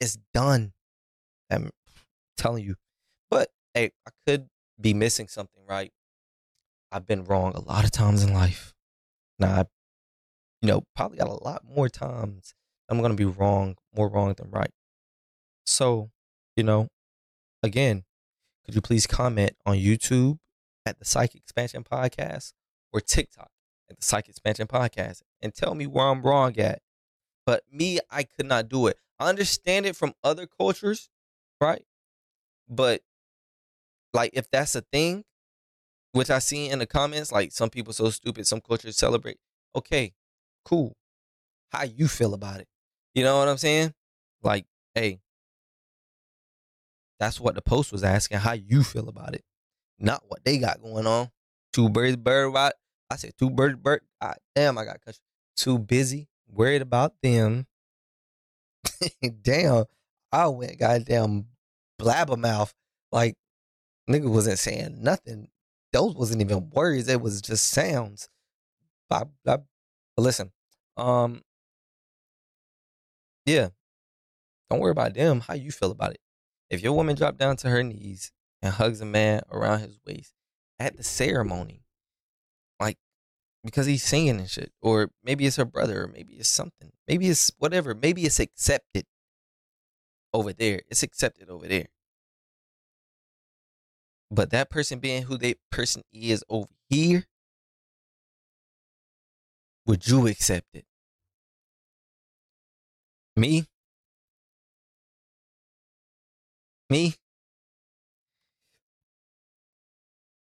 [0.00, 0.72] it's done.
[1.50, 1.70] I'm
[2.36, 2.76] telling you.
[3.30, 4.48] But hey, I could
[4.80, 5.92] be missing something, right?
[6.92, 8.74] I've been wrong a lot of times in life.
[9.38, 9.64] Now I,
[10.62, 12.54] you know, probably got a lot more times
[12.88, 14.72] I'm gonna be wrong, more wrong than right.
[15.64, 16.10] So,
[16.56, 16.88] you know,
[17.62, 18.04] again,
[18.64, 20.38] could you please comment on YouTube
[20.84, 22.52] at the Psych Expansion Podcast
[22.92, 23.50] or TikTok
[23.90, 26.80] at the Psych Expansion Podcast and tell me where I'm wrong at.
[27.46, 28.96] But me, I could not do it.
[29.18, 31.10] I understand it from other cultures,
[31.60, 31.84] right?
[32.68, 33.02] But
[34.12, 35.24] like if that's a thing,
[36.12, 39.38] which I see in the comments, like some people so stupid, some cultures celebrate.
[39.74, 40.14] Okay,
[40.64, 40.96] cool.
[41.70, 42.68] How you feel about it?
[43.14, 43.94] You know what I'm saying?
[44.42, 45.20] Like, hey,
[47.18, 48.38] that's what the post was asking.
[48.38, 49.44] How you feel about it?
[49.98, 51.30] Not what they got going on.
[51.72, 52.72] Two birds, bird?
[53.10, 54.02] I said birds, bird.
[54.22, 55.20] God damn, I got country.
[55.56, 57.66] Too busy, worried about them.
[59.42, 59.84] damn,
[60.30, 61.46] I went goddamn
[62.00, 62.72] blabbermouth.
[63.12, 63.36] Like
[64.08, 65.48] nigga wasn't saying nothing.
[65.92, 67.08] Those wasn't even words.
[67.08, 68.28] It was just sounds.
[69.08, 69.24] Blah.
[69.44, 69.64] But
[70.16, 70.52] listen,
[70.96, 71.42] um,
[73.44, 73.68] yeah.
[74.70, 75.40] Don't worry about them.
[75.40, 76.20] How you feel about it?
[76.70, 78.30] If your woman dropped down to her knees
[78.62, 80.32] and hugs a man around his waist
[80.78, 81.82] at the ceremony,
[83.64, 87.28] because he's singing and shit, or maybe it's her brother, or maybe it's something, maybe
[87.28, 89.04] it's whatever, maybe it's accepted
[90.32, 90.80] over there.
[90.88, 91.88] It's accepted over there.
[94.30, 97.24] But that person being who that person is over here,
[99.86, 100.84] would you accept it?
[103.36, 103.66] Me?
[106.88, 107.14] Me?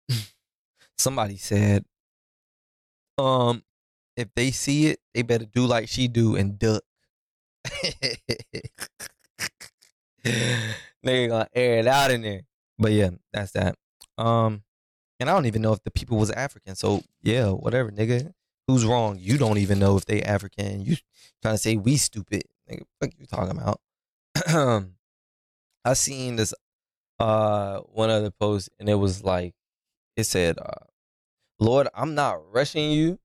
[0.98, 1.86] Somebody said
[3.18, 3.64] Um,
[4.16, 6.84] if they see it, they better do like she do and duck.
[10.26, 12.42] Nigga gonna air it out in there.
[12.78, 13.76] But yeah, that's that.
[14.18, 14.64] Um,
[15.20, 16.76] and I don't even know if the people was African.
[16.76, 18.34] So yeah, whatever, nigga.
[18.68, 19.18] Who's wrong?
[19.20, 20.82] You don't even know if they African.
[20.82, 20.96] You
[21.42, 22.44] trying to say we stupid?
[22.70, 23.82] Nigga, what you talking about?
[24.54, 24.96] Um
[25.86, 26.54] I seen this
[27.20, 29.54] uh one other post and it was like
[30.16, 30.86] it said, uh,
[31.62, 33.20] Lord, I'm not rushing you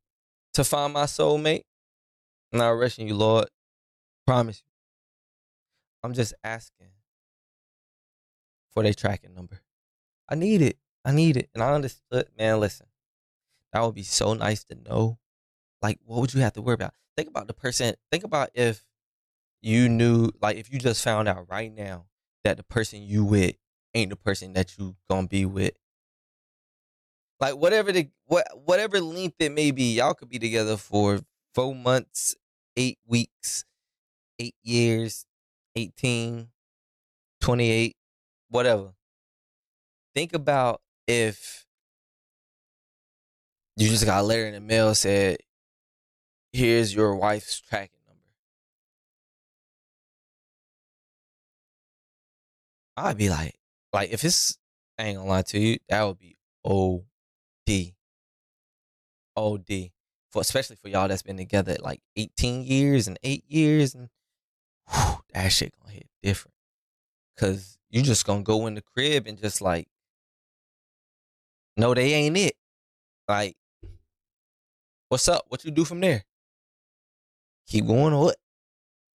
[0.53, 1.63] to find my soulmate.
[2.53, 3.47] I'm not rushing you, Lord.
[4.27, 4.71] Promise you.
[6.03, 6.89] I'm just asking
[8.75, 9.63] for their tracking number.
[10.29, 10.77] I need it.
[11.03, 11.49] I need it.
[11.55, 12.87] And I understood, man, listen,
[13.73, 15.19] that would be so nice to know.
[15.81, 16.93] Like, what would you have to worry about?
[17.17, 18.85] Think about the person, think about if
[19.63, 22.05] you knew, like, if you just found out right now
[22.45, 23.57] that the person you with
[23.95, 25.73] ain't the person that you gonna be with.
[27.39, 31.21] Like whatever the what whatever length it may be, y'all could be together for
[31.55, 32.35] four months,
[32.77, 33.65] eight weeks,
[34.39, 35.27] eight years,
[35.77, 36.49] 18,
[37.41, 37.97] 28,
[38.49, 38.95] whatever.
[40.15, 41.67] Think about if
[43.77, 45.37] you just got a letter in the mail said,
[46.53, 48.23] here's your wife's tracking number.
[52.97, 53.55] I'd be like,
[53.93, 54.57] like if it's
[54.99, 56.37] I ain't gonna lie to you, that would be
[57.69, 57.93] OD.
[59.37, 59.91] OD.
[60.31, 64.09] For especially for y'all that's been together like 18 years and eight years and
[64.91, 66.55] whew, that shit gonna hit different.
[67.39, 69.89] Cause you just gonna go in the crib and just like
[71.77, 72.57] no, they ain't it.
[73.29, 73.57] Like,
[75.09, 75.45] what's up?
[75.49, 76.25] What you do from there?
[77.69, 78.37] Keep going or what?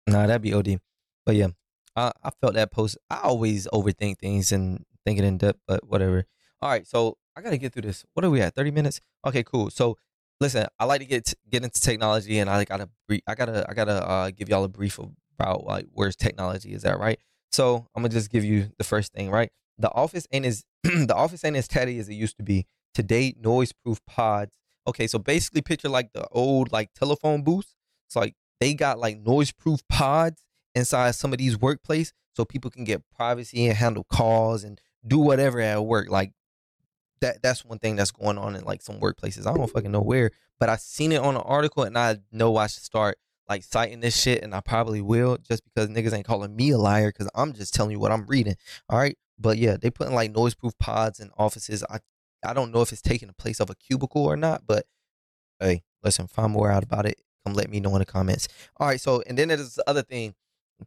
[0.07, 0.79] Nah, that'd be OD.
[1.25, 1.49] But yeah,
[1.97, 2.99] I, I felt that post.
[3.09, 6.27] I always overthink things and think it in depth, but whatever.
[6.61, 8.05] All right, so I gotta get through this.
[8.13, 8.55] What are we at?
[8.55, 9.01] Thirty minutes?
[9.27, 9.71] Okay, cool.
[9.71, 9.97] So
[10.41, 12.91] listen, I like to get get into technology, and I gotta
[13.27, 15.01] I gotta I gotta uh, give y'all a brief
[15.39, 17.19] about like where's technology is at, right?
[17.51, 19.51] So I'm gonna just give you the first thing, right?
[19.79, 22.67] The office ain't as the office ain't as tatty as it used to be.
[22.93, 24.53] Today, noise proof pods.
[24.87, 27.75] Okay, so basically picture like the old like telephone booths.
[28.07, 30.43] It's like they got like noise proof pods
[30.75, 35.19] inside some of these workplace so people can get privacy and handle calls and do
[35.19, 36.11] whatever at work.
[36.11, 36.33] Like
[37.21, 39.47] that that's one thing that's going on in like some workplaces.
[39.47, 42.57] I don't fucking know where, but I seen it on an article and I know
[42.57, 46.27] I should start like citing this shit and I probably will just because niggas ain't
[46.27, 48.55] calling me a liar because I'm just telling you what I'm reading.
[48.89, 49.17] All right.
[49.39, 51.83] But yeah, they putting like noise proof pods in offices.
[51.91, 51.99] I
[52.45, 54.87] I don't know if it's taking the place of a cubicle or not, but
[55.59, 57.21] hey, listen, find more out about it.
[57.45, 58.49] Come let me know in the comments.
[58.79, 60.35] All right, so and then there's other thing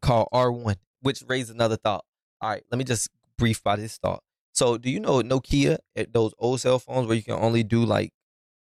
[0.02, 2.06] called R1, which raised another thought.
[2.42, 4.24] All right, let me just brief by this thought.
[4.54, 7.86] So do you know Nokia, eh, those old cell phones where you can only do
[7.86, 8.12] like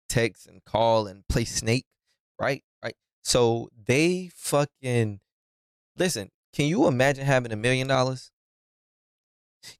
[0.08, 1.86] text and call and play Snake,
[2.40, 2.62] right?
[2.84, 2.96] Right.
[3.24, 5.20] So they fucking
[5.96, 6.30] listen.
[6.54, 8.30] Can you imagine having a million dollars?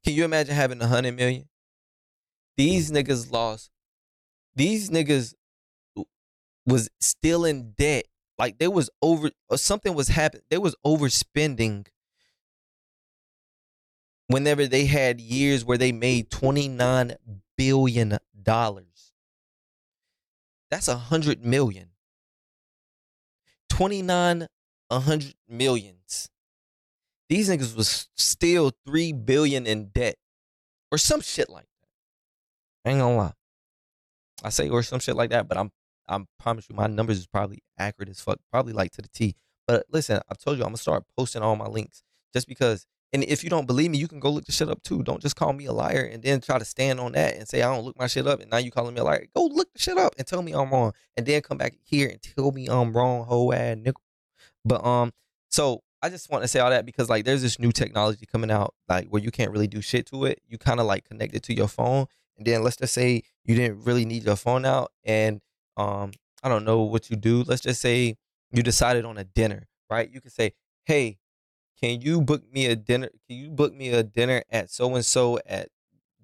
[0.03, 1.49] Can you imagine having a hundred million?
[2.57, 3.71] These niggas lost.
[4.55, 5.35] These niggas
[6.65, 8.05] was still in debt.
[8.37, 10.43] Like they was over or something was happening.
[10.49, 11.87] They was overspending
[14.31, 17.15] whenever they had years where they made 29
[17.57, 19.13] billion dollars.
[20.69, 21.89] That's a hundred million.
[23.69, 24.47] 29
[24.89, 26.29] a hundred millions.
[27.29, 30.15] These niggas was still three billion in debt.
[30.91, 32.89] Or some shit like that.
[32.89, 33.33] I ain't gonna lie.
[34.43, 35.71] I say or some shit like that, but I'm
[36.07, 39.35] I promise you my numbers is probably accurate as fuck, probably like to the T.
[39.67, 43.23] But listen, I've told you I'm gonna start posting all my links just because and
[43.25, 45.03] if you don't believe me, you can go look the shit up too.
[45.03, 47.61] Don't just call me a liar and then try to stand on that and say
[47.61, 49.25] I don't look my shit up and now you calling me a liar.
[49.35, 50.93] Go look the shit up and tell me I'm wrong.
[51.17, 54.01] And then come back here and tell me I'm wrong, whole ass nickel.
[54.63, 55.11] But um,
[55.49, 58.49] so I just want to say all that because like there's this new technology coming
[58.49, 60.41] out like where you can't really do shit to it.
[60.47, 62.05] You kind of like connect it to your phone,
[62.37, 65.41] and then let's just say you didn't really need your phone out, and
[65.77, 66.11] um
[66.43, 67.43] I don't know what you do.
[67.43, 68.15] Let's just say
[68.51, 70.09] you decided on a dinner, right?
[70.11, 70.53] You can say,
[70.85, 71.17] hey,
[71.81, 73.09] can you book me a dinner?
[73.27, 75.69] Can you book me a dinner at so and so at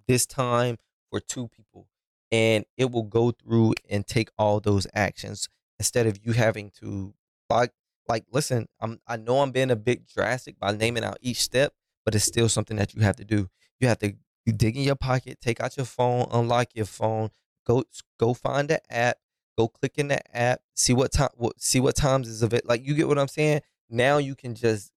[0.07, 0.77] this time
[1.09, 1.87] for two people?
[2.31, 5.47] And it will go through and take all those actions
[5.79, 7.13] instead of you having to
[7.49, 7.71] like
[8.07, 11.73] like listen i'm i know i'm being a bit drastic by naming out each step
[12.05, 13.49] but it's still something that you have to do
[13.79, 14.13] you have to
[14.55, 17.29] dig in your pocket take out your phone unlock your phone
[17.65, 17.83] go
[18.19, 19.17] go find the app
[19.57, 22.65] go click in the app see what time what see what times is of it
[22.65, 24.91] like you get what i'm saying now you can just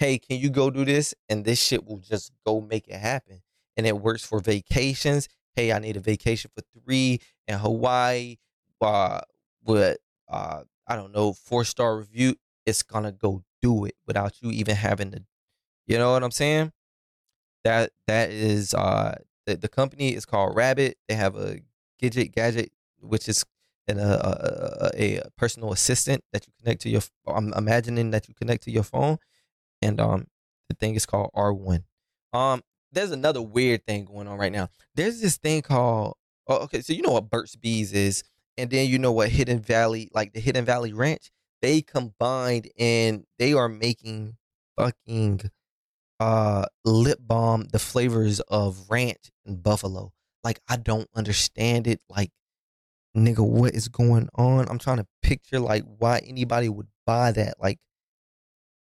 [0.00, 3.40] hey can you go do this and this shit will just go make it happen
[3.76, 8.36] and it works for vacations hey i need a vacation for three in hawaii
[8.80, 9.20] uh
[9.64, 9.96] with
[10.28, 12.34] uh I don't know four star review,
[12.66, 15.24] it's gonna go do it without you even having to.
[15.86, 16.72] You know what I'm saying?
[17.62, 20.98] That that is uh the, the company is called Rabbit.
[21.08, 21.60] They have a
[22.02, 23.44] Gidget gadget, which is
[23.86, 27.02] an, uh, a, a personal assistant that you connect to your.
[27.26, 29.18] I'm imagining that you connect to your phone,
[29.82, 30.26] and um
[30.68, 31.82] the thing is called R1.
[32.32, 32.62] Um,
[32.92, 34.68] there's another weird thing going on right now.
[34.94, 36.16] There's this thing called
[36.46, 38.24] oh, okay, so you know what Burt's Bees is,
[38.56, 41.30] and then you know what Hidden Valley, like the Hidden Valley Ranch,
[41.62, 44.36] they combined and they are making
[44.78, 45.50] fucking
[46.18, 50.12] uh lip balm the flavors of ranch and buffalo.
[50.44, 52.00] Like I don't understand it.
[52.08, 52.30] Like
[53.16, 54.68] nigga, what is going on?
[54.68, 57.54] I'm trying to picture like why anybody would buy that.
[57.60, 57.78] Like,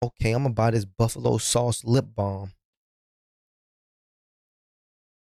[0.03, 2.53] okay, I'm gonna buy this buffalo sauce lip balm.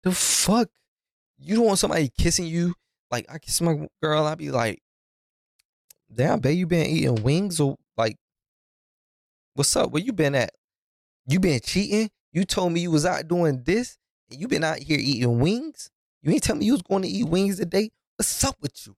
[0.03, 0.69] The fuck?
[1.37, 2.75] You don't want somebody kissing you?
[3.09, 4.81] Like I kiss my girl, I'd be like,
[6.13, 8.17] damn, babe, you been eating wings or like
[9.53, 9.91] what's up?
[9.91, 10.51] Where you been at?
[11.27, 12.09] You been cheating?
[12.31, 13.97] You told me you was out doing this,
[14.29, 15.89] and you been out here eating wings?
[16.21, 17.91] You ain't tell me you was going to eat wings today?
[18.17, 18.95] What's up with you?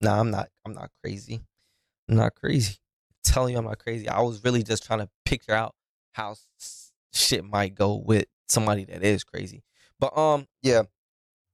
[0.00, 1.40] Nah, I'm not I'm not crazy.
[2.08, 2.76] I'm not crazy.
[3.24, 4.08] Telling you I'm not crazy.
[4.08, 5.74] I was really just trying to picture out
[6.12, 6.34] how
[7.12, 9.62] shit might go with somebody that is crazy.
[9.98, 10.82] But um, yeah,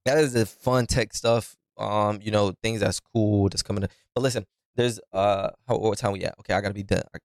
[0.05, 1.57] that is the fun tech stuff.
[1.77, 3.83] Um, you know, things that's cool that's coming.
[3.83, 6.35] To, but listen, there's uh, how what time we at?
[6.41, 7.03] Okay, I gotta be done.
[7.15, 7.19] I,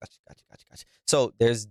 [0.00, 0.84] gotcha, gotcha, gotcha, gotcha.
[1.06, 1.68] So there's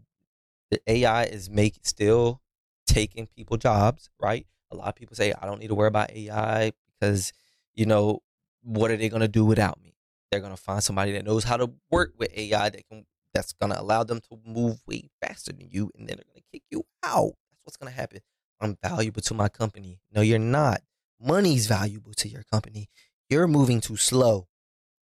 [0.72, 2.42] the AI is make still
[2.88, 4.48] taking people jobs, right?
[4.72, 7.34] A lot of people say I don't need to worry about AI because
[7.76, 8.22] you know
[8.64, 9.93] what are they gonna do without me?
[10.34, 13.06] They're gonna find somebody that knows how to work with AI that can
[13.36, 16.64] that's gonna allow them to move way faster than you, and then they're gonna kick
[16.72, 17.34] you out.
[17.52, 18.22] That's what's gonna happen.
[18.60, 20.00] I'm valuable to my company.
[20.12, 20.82] No, you're not.
[21.22, 22.90] Money's valuable to your company.
[23.30, 24.48] You're moving too slow.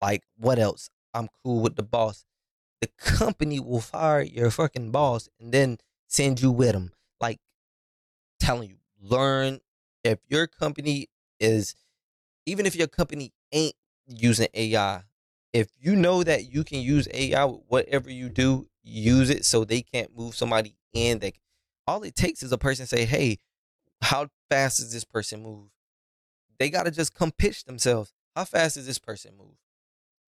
[0.02, 0.90] Like, what else?
[1.14, 2.26] I'm cool with the boss.
[2.80, 6.94] The company will fire your fucking boss and then send you with them.
[7.20, 7.38] Like,
[8.40, 9.60] telling you, learn.
[10.04, 11.10] If your company
[11.40, 11.76] is,
[12.48, 13.76] even if your company ain't
[14.08, 15.04] using AI,
[15.54, 19.82] if you know that you can use AI whatever you do, use it so they
[19.82, 21.34] can't move somebody in that
[21.88, 23.40] all it takes is a person say, "Hey,
[24.02, 25.70] how fast does this person move?"
[26.60, 28.14] They got to just come pitch themselves.
[28.36, 29.56] How fast does this person move?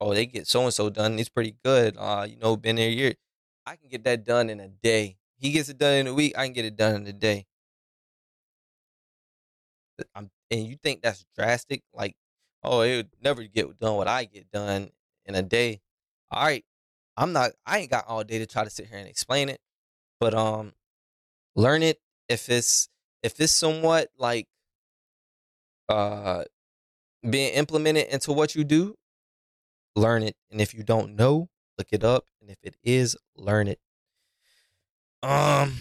[0.01, 1.19] Oh, they get so and so done.
[1.19, 1.95] It's pretty good.
[1.97, 3.15] Uh, you know, been there a year.
[3.65, 5.17] I can get that done in a day.
[5.38, 6.38] He gets it done in a week.
[6.38, 7.45] I can get it done in a day.
[10.15, 11.84] I'm, and you think that's drastic?
[11.93, 12.15] Like,
[12.63, 14.89] oh, it would never get done what I get done
[15.26, 15.82] in a day.
[16.32, 16.65] All right,
[17.17, 17.51] I'm not.
[17.65, 19.59] I ain't got all day to try to sit here and explain it,
[20.19, 20.74] but um,
[21.55, 21.99] learn it
[22.30, 22.89] if it's
[23.21, 24.47] if it's somewhat like
[25.89, 26.43] uh
[27.30, 28.95] being implemented into what you do
[29.95, 33.67] learn it and if you don't know look it up and if it is learn
[33.67, 33.80] it
[35.21, 35.74] um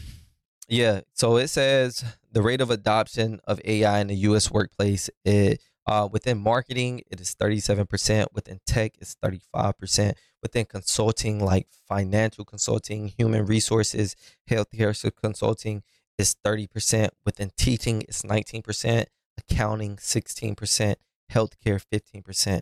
[0.69, 5.61] yeah so it says the rate of adoption of ai in the us workplace it
[5.87, 8.27] uh, within marketing, it is 37%.
[8.33, 10.15] Within tech, it's 35%.
[10.41, 14.15] Within consulting, like financial consulting, human resources,
[14.49, 15.83] healthcare consulting,
[16.19, 17.11] is 30%.
[17.25, 19.07] Within teaching, it's 19%.
[19.39, 20.95] Accounting, 16%.
[21.33, 22.61] Healthcare, 15%.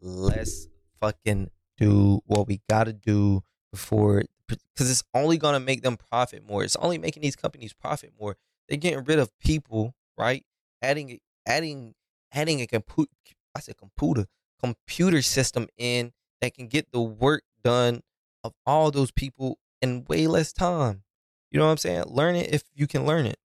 [0.00, 0.68] Let's
[1.00, 3.42] fucking do what we got to do
[3.72, 6.62] before, because it's only to make them profit more.
[6.62, 8.36] It's only making these companies profit more.
[8.68, 10.44] They're getting rid of people, right?
[10.82, 11.94] Adding, adding,
[12.34, 13.10] adding a computer,
[13.54, 14.26] I said computer,
[14.60, 18.02] computer system in that can get the work done
[18.42, 21.04] of all those people in way less time.
[21.50, 22.04] You know what I'm saying?
[22.08, 23.38] Learn it if you can learn it.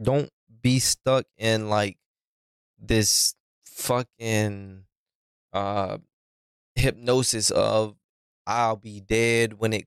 [0.00, 0.30] Don't
[0.62, 1.96] be stuck in like
[2.78, 4.84] this fucking
[5.52, 5.98] uh
[6.74, 7.96] hypnosis of
[8.46, 9.86] I'll be dead when it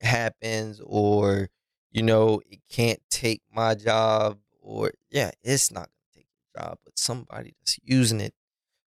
[0.00, 1.48] happens or
[1.90, 5.88] you know it can't take my job or yeah it's not
[6.56, 8.34] job, but somebody that's using it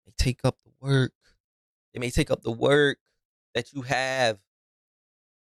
[0.07, 1.13] may take up the work.
[1.93, 2.99] They may take up the work
[3.55, 4.39] that you have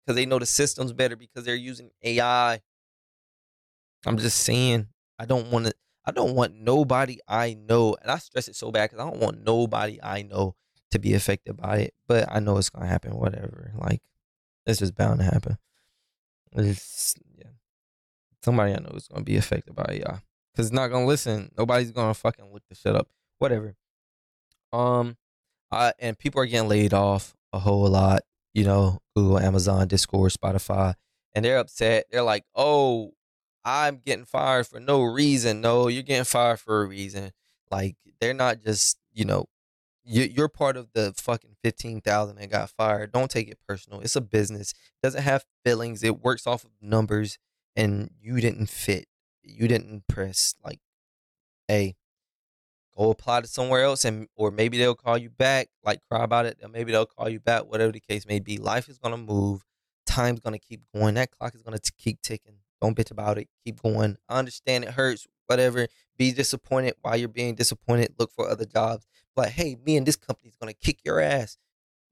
[0.05, 2.61] because they know the system's better because they're using AI.
[4.07, 5.75] I'm just saying, I don't want to.
[6.07, 9.23] I don't want nobody I know, and I stress it so bad because I don't
[9.23, 10.55] want nobody I know
[10.91, 11.95] to be affected by it.
[12.07, 13.17] But I know it's gonna happen.
[13.17, 14.03] Whatever, like
[14.67, 15.57] it's just bound to happen.
[16.53, 17.53] It's yeah,
[18.43, 20.21] somebody I know is gonna be affected by AI
[20.55, 21.51] because it's not gonna listen.
[21.59, 23.09] Nobody's gonna fucking look the shit up.
[23.39, 23.75] Whatever.
[24.73, 25.17] Um,
[25.71, 28.23] I and people are getting laid off a whole lot.
[28.53, 30.95] You know, Google, Amazon, Discord, Spotify,
[31.35, 32.07] and they're upset.
[32.11, 33.13] They're like, "Oh,
[33.65, 37.33] I'm getting fired for no reason." No, you're getting fired for a reason.
[37.71, 39.47] Like they're not just you know
[40.05, 43.11] you- you're part of the fucking 15,000 that got fired.
[43.13, 44.01] Don't take it personal.
[44.03, 44.73] It's a business.
[44.73, 46.03] It doesn't have feelings.
[46.03, 47.39] It works off of numbers
[47.75, 49.07] and you didn't fit.
[49.45, 50.81] You didn't press Like,
[51.69, 51.95] hey,
[52.97, 56.47] go apply to somewhere else and or maybe they'll call you back, like cry about
[56.47, 58.59] it, or maybe they'll call you back, whatever the case may be.
[58.59, 59.65] Life is gonna move,
[60.07, 62.59] time's gonna keep going, that clock is gonna keep ticking.
[62.81, 63.49] Don't bitch about it.
[63.65, 64.17] Keep going.
[64.29, 65.89] I understand it hurts, whatever.
[66.19, 68.15] Be disappointed while you're being disappointed.
[68.19, 69.07] Look for other jobs.
[69.35, 71.57] But hey, me and this company's gonna kick your ass.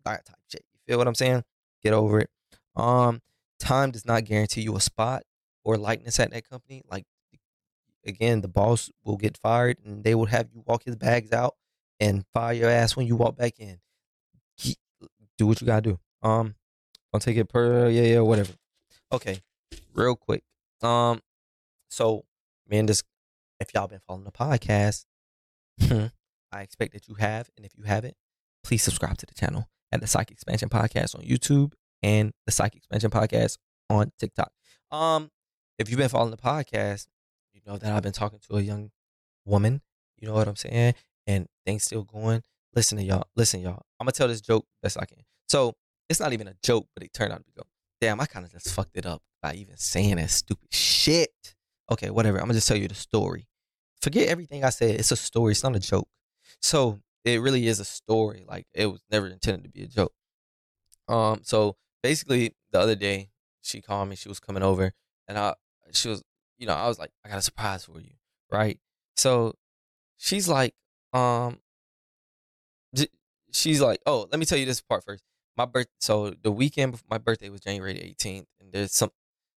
[0.05, 0.65] That type shit.
[0.73, 1.45] You feel what I'm saying?
[1.83, 2.31] Get over it.
[2.75, 3.21] Um,
[3.61, 5.25] time does not guarantee you a spot
[5.63, 6.83] or likeness at that company.
[6.91, 7.05] Like
[8.05, 11.57] again, the boss will get fired and they will have you walk his bags out
[12.01, 13.79] and fire your ass when you walk back in.
[15.39, 15.99] Do what you gotta do.
[16.23, 16.55] Um,
[17.13, 18.53] don't take it per yeah yeah whatever.
[19.11, 19.41] Okay,
[19.95, 20.45] real quick.
[20.83, 21.21] Um,
[21.91, 22.25] so
[22.69, 23.03] man, this
[23.61, 25.05] if y'all been following the podcast,
[26.53, 28.15] I expect that you have, and if you haven't,
[28.63, 31.73] please subscribe to the channel at the Psych Expansion Podcast on YouTube
[32.03, 34.53] and the Psych Expansion Podcast on TikTok.
[34.91, 35.31] Um,
[35.79, 37.07] if you've been following the podcast,
[37.65, 38.91] you know that I've been talking to a young
[39.45, 39.83] woman.
[40.19, 40.95] You know what I'm saying?
[41.27, 42.43] And things still going.
[42.75, 43.27] Listen to y'all.
[43.37, 43.83] Listen, y'all.
[44.01, 45.19] I'm gonna tell this joke best I can.
[45.49, 45.75] So
[46.09, 47.69] it's not even a joke, but it turned out to be a joke.
[48.01, 51.31] Damn, I kind of just fucked it up by even saying that stupid shit.
[51.91, 52.39] Okay, whatever.
[52.39, 53.47] I'm gonna just tell you the story.
[54.01, 54.99] Forget everything I said.
[54.99, 55.53] It's a story.
[55.53, 56.09] It's not a joke.
[56.61, 58.45] So it really is a story.
[58.49, 60.13] Like it was never intended to be a joke.
[61.09, 61.41] Um.
[61.43, 63.31] So basically, the other day
[63.63, 64.17] she called me.
[64.17, 64.93] She was coming over,
[65.29, 65.55] and I
[65.93, 66.23] she was
[66.63, 68.13] you know I was like I got a surprise for you,
[68.49, 68.79] right?
[69.17, 69.57] So
[70.17, 70.75] she's like,
[71.13, 71.59] um,
[73.51, 75.25] she's like, oh, let me tell you this part first.
[75.57, 79.11] My birth, so the weekend before my birthday was January the 18th, and there's some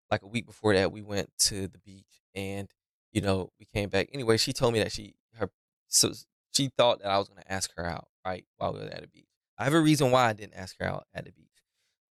[0.09, 2.67] like a week before that we went to the beach, and
[3.13, 4.09] you know we came back.
[4.11, 5.51] Anyway, she told me that she her
[5.87, 6.11] so
[6.53, 9.07] she thought that I was gonna ask her out right while we were at the
[9.07, 9.29] beach.
[9.59, 11.45] I have a reason why I didn't ask her out at the beach.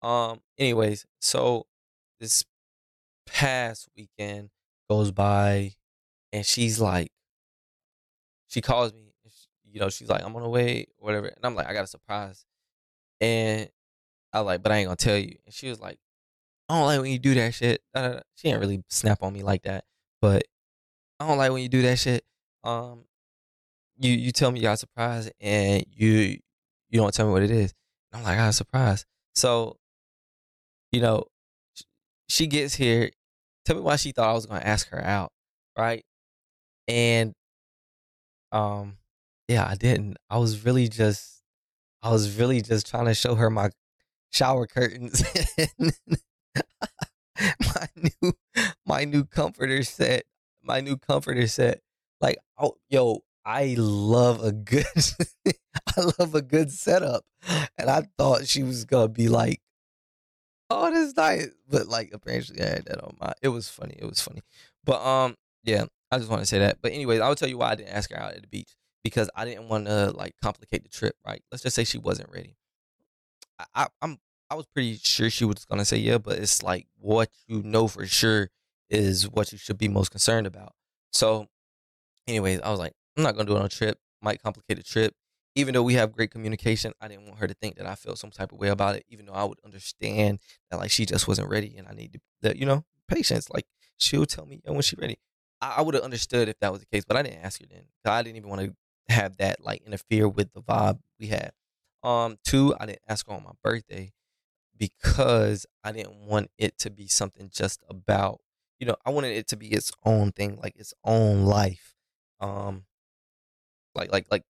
[0.02, 0.40] Um.
[0.56, 1.66] Anyways, so
[2.20, 2.44] this
[3.26, 4.50] past weekend
[4.88, 5.74] goes by,
[6.32, 7.10] and she's like,
[8.48, 9.12] she calls me.
[9.70, 11.26] You know, she's like, I'm on the way, whatever.
[11.26, 12.44] And I'm like, I got a surprise.
[13.20, 13.68] And
[14.32, 15.36] I like, but I ain't gonna tell you.
[15.44, 15.98] And she was like,
[16.68, 17.82] I don't like when you do that shit.
[17.92, 18.20] da.
[18.36, 19.84] She didn't really snap on me like that,
[20.20, 20.44] but
[21.20, 22.24] I don't like when you do that shit.
[22.62, 23.04] Um,
[23.98, 26.38] you you tell me you got a surprise and you
[26.88, 27.74] you don't tell me what it is.
[28.12, 29.04] And I'm like, I got a surprise.
[29.34, 29.78] So,
[30.92, 31.24] you know,
[32.28, 33.10] she gets here.
[33.64, 35.32] Tell me why she thought I was gonna ask her out,
[35.76, 36.04] right?
[36.86, 37.32] And
[38.52, 38.98] um,
[39.48, 40.16] yeah, I didn't.
[40.30, 41.42] I was really just,
[42.02, 43.70] I was really just trying to show her my
[44.32, 45.24] shower curtains,
[47.38, 48.32] my new,
[48.86, 50.24] my new comforter set,
[50.62, 51.80] my new comforter set.
[52.20, 54.86] Like, oh, yo, I love a good,
[55.96, 57.24] I love a good setup,
[57.76, 59.60] and I thought she was gonna be like,
[60.70, 63.32] oh, this nice, but like apparently I had that on my.
[63.42, 63.96] It was funny.
[63.98, 64.42] It was funny,
[64.84, 66.78] but um, yeah, I just want to say that.
[66.82, 69.30] But anyways, I'll tell you why I didn't ask her out at the beach because
[69.34, 71.16] I didn't want to like complicate the trip.
[71.26, 71.42] Right?
[71.50, 72.56] Let's just say she wasn't ready.
[73.58, 74.18] I, I I'm
[74.50, 77.88] I was pretty sure she was gonna say yeah, but it's like what you know
[77.88, 78.50] for sure
[78.90, 80.72] is what you should be most concerned about.
[81.12, 81.48] So,
[82.28, 83.98] anyways, I was like, I'm not gonna do it on a trip.
[84.22, 85.14] Might complicate the trip.
[85.56, 88.18] Even though we have great communication, I didn't want her to think that I felt
[88.18, 89.04] some type of way about it.
[89.08, 90.40] Even though I would understand
[90.70, 93.48] that like she just wasn't ready, and I need to, that you know, patience.
[93.50, 95.18] Like she'll tell me when she's ready.
[95.60, 97.66] I, I would have understood if that was the case, but I didn't ask her
[97.70, 97.84] then.
[98.04, 98.74] I didn't even want to
[99.14, 101.52] have that like interfere with the vibe we had.
[102.02, 104.12] Um, two, I didn't ask her on my birthday
[104.76, 108.40] because I didn't want it to be something just about,
[108.78, 111.94] you know, I wanted it to be its own thing, like its own life.
[112.40, 112.84] Um,
[113.94, 114.42] like like like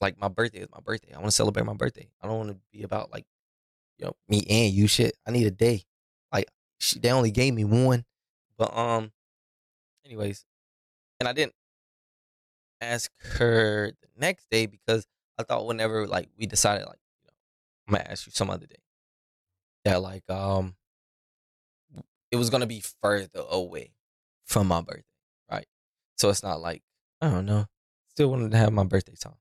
[0.00, 1.12] like my birthday is my birthday.
[1.12, 2.08] I want to celebrate my birthday.
[2.22, 3.24] I don't want to be about like,
[3.98, 5.16] you know, me and you shit.
[5.26, 5.84] I need a day.
[6.32, 8.04] Like she, they only gave me one,
[8.56, 9.12] but um,
[10.04, 10.44] anyways,
[11.20, 11.54] and I didn't
[12.80, 15.06] ask her the next day because
[15.38, 17.34] I thought whenever like we decided like, you know,
[17.88, 18.76] I'm gonna ask you some other day
[19.84, 20.74] that like um
[22.30, 23.92] it was gonna be further away
[24.44, 25.04] from my birthday,
[25.50, 25.66] right?
[26.16, 26.82] So it's not like
[27.20, 27.66] I don't know.
[28.08, 29.34] Still wanted to have my birthday time.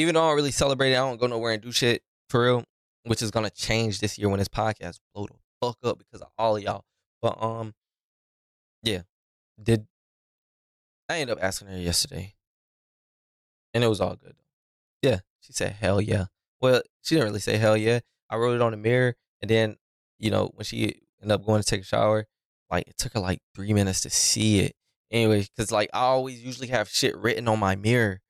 [0.00, 2.44] Even though I don't really celebrate it, I don't go nowhere and do shit for
[2.44, 2.64] real,
[3.04, 6.28] which is gonna change this year when this podcast blow the fuck up because of
[6.38, 6.84] all of y'all.
[7.20, 7.74] But um,
[8.82, 9.02] yeah,
[9.62, 9.86] did
[11.08, 12.34] I ended up asking her yesterday,
[13.74, 14.36] and it was all good.
[15.02, 16.26] Yeah, she said hell yeah.
[16.60, 18.00] Well, she didn't really say hell yeah.
[18.30, 19.76] I wrote it on the mirror, and then
[20.18, 22.26] you know when she ended up going to take a shower,
[22.70, 24.74] like it took her like three minutes to see it.
[25.10, 28.20] Anyway, because like I always usually have shit written on my mirror,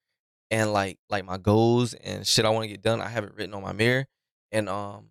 [0.51, 3.01] and like like my goals and shit I want to get done.
[3.01, 4.07] I have it written on my mirror,
[4.51, 5.09] and um,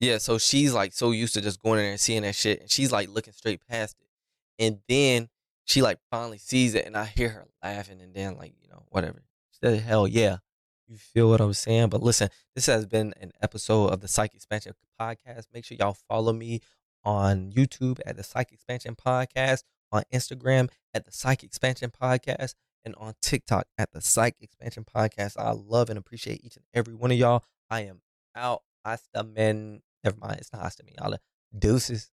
[0.00, 0.18] yeah.
[0.18, 2.70] So she's like so used to just going in there and seeing that shit, and
[2.70, 5.28] she's like looking straight past it, and then
[5.64, 8.82] she like finally sees it, and I hear her laughing, and then like you know
[8.88, 9.22] whatever.
[9.52, 10.38] She said, "Hell yeah."
[10.86, 11.88] You feel what I'm saying?
[11.88, 15.46] But listen, this has been an episode of the Psych Expansion Podcast.
[15.52, 16.60] Make sure y'all follow me
[17.02, 22.54] on YouTube at the Psych Expansion Podcast, on Instagram at the Psych Expansion Podcast,
[22.84, 25.38] and on TikTok at the Psych Expansion Podcast.
[25.38, 27.44] I love and appreciate each and every one of y'all.
[27.70, 28.00] I am
[28.34, 28.62] out.
[28.84, 29.80] Hasta men.
[30.02, 30.36] Never mind.
[30.38, 30.94] It's not hasta me.
[31.00, 31.16] Y'all
[31.58, 32.02] deuces.